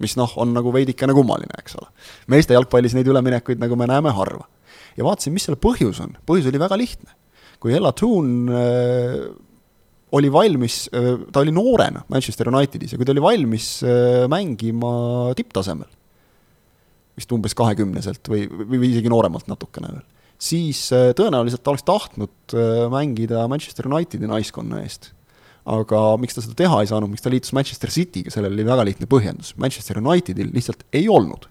[0.00, 1.90] mis noh, on nagu veidikene kummaline, eks ole.
[2.32, 4.48] meeste jalgpallis neid üleminekuid, nagu me näeme, harva.
[4.96, 7.12] ja vaatasin, mis selle põhjus on, põhjus oli väga lihtne.
[7.60, 8.48] kui Ella Toon
[10.16, 13.68] oli valmis, ta oli noorena Manchester Unitedis ja kui ta oli valmis
[14.30, 14.90] mängima
[15.38, 15.88] tipptasemel,
[17.18, 20.04] vist umbes kahekümneselt või, või isegi nooremalt natukene veel,
[20.40, 20.82] siis
[21.18, 22.56] tõenäoliselt ta oleks tahtnud
[22.90, 25.12] mängida Manchester Unitedi naiskonna eest.
[25.70, 28.86] aga miks ta seda teha ei saanud, miks ta liitus Manchester City'ga, sellel oli väga
[28.88, 31.46] lihtne põhjendus, Manchester Unitedil lihtsalt ei olnud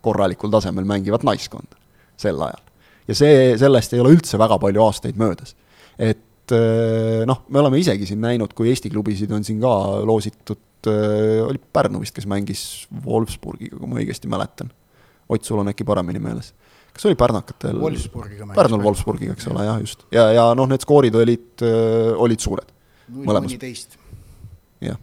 [0.00, 1.76] korralikul tasemel mängivat naiskonda
[2.20, 2.62] sel ajal.
[3.08, 5.56] ja see, sellest ei ole üldse väga palju aastaid möödas.
[5.98, 6.20] et
[6.50, 9.72] et eh, noh, me oleme isegi siin näinud, kui Eesti klubisid on siin ka
[10.06, 12.64] loositud, eh, oli Pärnu vist, kes mängis
[13.04, 14.72] Wolfsburgiga, kui ma õigesti mäletan.
[15.30, 16.54] Ott, sul on äkki paremini meeles?
[16.90, 17.78] kas oli pärnakatel?
[18.56, 20.02] Pärnul Wolfsburgiga, eks ole, jah, just.
[20.10, 22.74] ja, ja noh, need skoorid olid, eh, olid suured.
[23.14, 23.94] null mõniteist.
[24.82, 24.98] jah,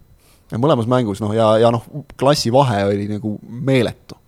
[0.52, 1.88] ja mõlemas mängus noh, ja, ja noh,
[2.20, 4.20] klassivahe oli nagu meeletu.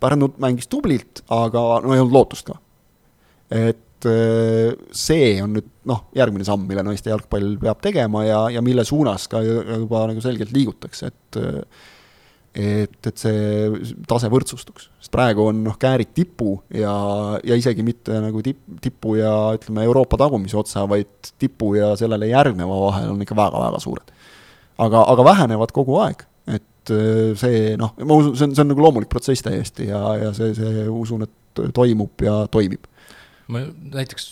[0.00, 2.60] Pärnu mängis tublilt, aga no ei olnud lootust ka.
[3.50, 8.84] et see on nüüd noh, järgmine samm, mille naiste jalgpall peab tegema ja, ja mille
[8.88, 11.40] suunas ka juba nagu selgelt liigutakse, et
[12.54, 16.92] et, et see tase võrdsustuks, sest praegu on noh, käärid tipu ja,
[17.46, 22.30] ja isegi mitte nagu tipp, tipu ja ütleme, Euroopa tagumise otsa, vaid tipu ja sellele
[22.32, 24.10] järgneva vahel on ikka väga-väga suured.
[24.80, 28.72] aga, aga vähenevad kogu aeg, et äh, see noh, ma usun, see on, see on
[28.72, 32.88] nagu loomulik protsess täiesti ja, ja see, see usun, et toimub ja toimib
[33.50, 34.28] ma näiteks,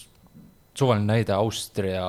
[0.78, 2.06] suvaline näide, Austria,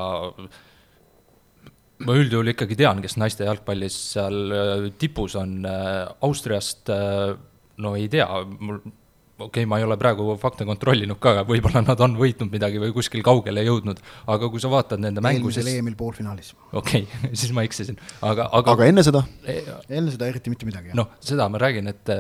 [2.05, 7.36] ma üldjuhul ikkagi tean, kes naiste jalgpallis seal äh, tipus on, äh, Austriast äh,
[7.84, 8.28] no ei tea,
[8.60, 12.82] mul okei okay,, ma ei ole praegu fakte kontrollinud ka, võib-olla nad on võitnud midagi
[12.82, 14.01] või kuskil kaugele jõudnud,
[14.32, 16.51] aga kui sa vaatad nende mängu, siis eelmisel EM-il poolfinaalis.
[16.72, 19.24] okei okay, siis ma eksisin, aga, aga aga enne seda?
[19.47, 20.91] E, enne seda eriti mitte midagi.
[20.99, 22.14] noh, seda ma räägin, et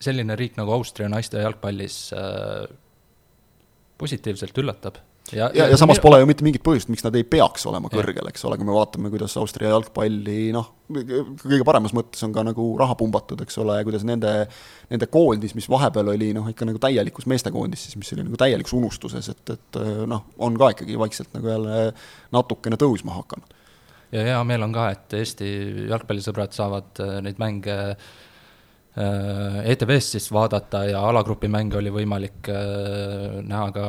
[0.00, 2.02] selline riik nagu Austria naiste jalgpallis
[4.00, 4.98] positiivselt üllatab.
[5.32, 7.90] ja, ja, ja, ja samas pole ju mitte mingit põhjust, miks nad ei peaks olema
[7.92, 12.44] kõrgel, eks ole, kui me vaatame, kuidas Austria jalgpalli noh, kõige paremas mõttes on ka
[12.46, 14.32] nagu raha pumbatud, eks ole, ja kuidas nende,
[14.90, 18.74] nende koondis, mis vahepeal oli noh, ikka nagu täielikus meestekoondis, siis mis oli nagu täielikus
[18.78, 21.84] unustuses, et, et noh, on ka ikkagi vaikselt nagu jälle
[22.34, 23.54] natukene tõusma hakanud.
[24.16, 25.52] ja hea meel on ka, et Eesti
[25.92, 28.28] jalgpallisõbrad saavad neid mänge äh, Äh,
[29.72, 33.86] ETV-st siis vaadata ja alagrupi mänge oli võimalik äh, näha ka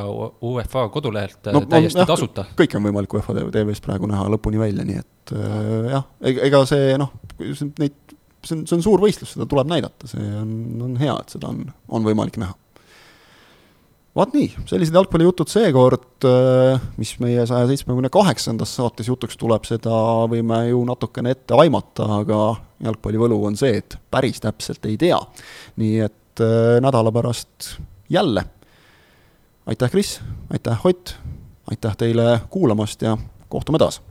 [0.48, 2.46] UEFA kodulehelt no, täiesti jah, tasuta.
[2.58, 6.08] kõike on võimalik UEFA TV-st praegu näha lõpuni välja, nii et äh, jah,
[6.50, 7.14] ega see noh,
[7.80, 7.98] neid,
[8.46, 10.56] see on, see on suur võistlus, seda tuleb näidata, see on,
[10.88, 12.58] on hea, et seda on, on võimalik näha
[14.16, 19.94] vaat nii, sellised jalgpallijutud seekord, äh, mis meie saja seitsmekümne kaheksandas saates jutuks tuleb, seda
[20.32, 22.42] võime ju natukene ette aimata, aga
[22.84, 25.20] jalgpalli võlu on see, et päris täpselt ei tea.
[25.80, 27.76] nii et äh, nädala pärast
[28.12, 28.46] jälle.
[29.66, 30.20] aitäh, Kris,
[30.52, 31.16] aitäh, Ott,
[31.72, 33.18] aitäh teile kuulamast ja
[33.50, 34.02] kohtume taas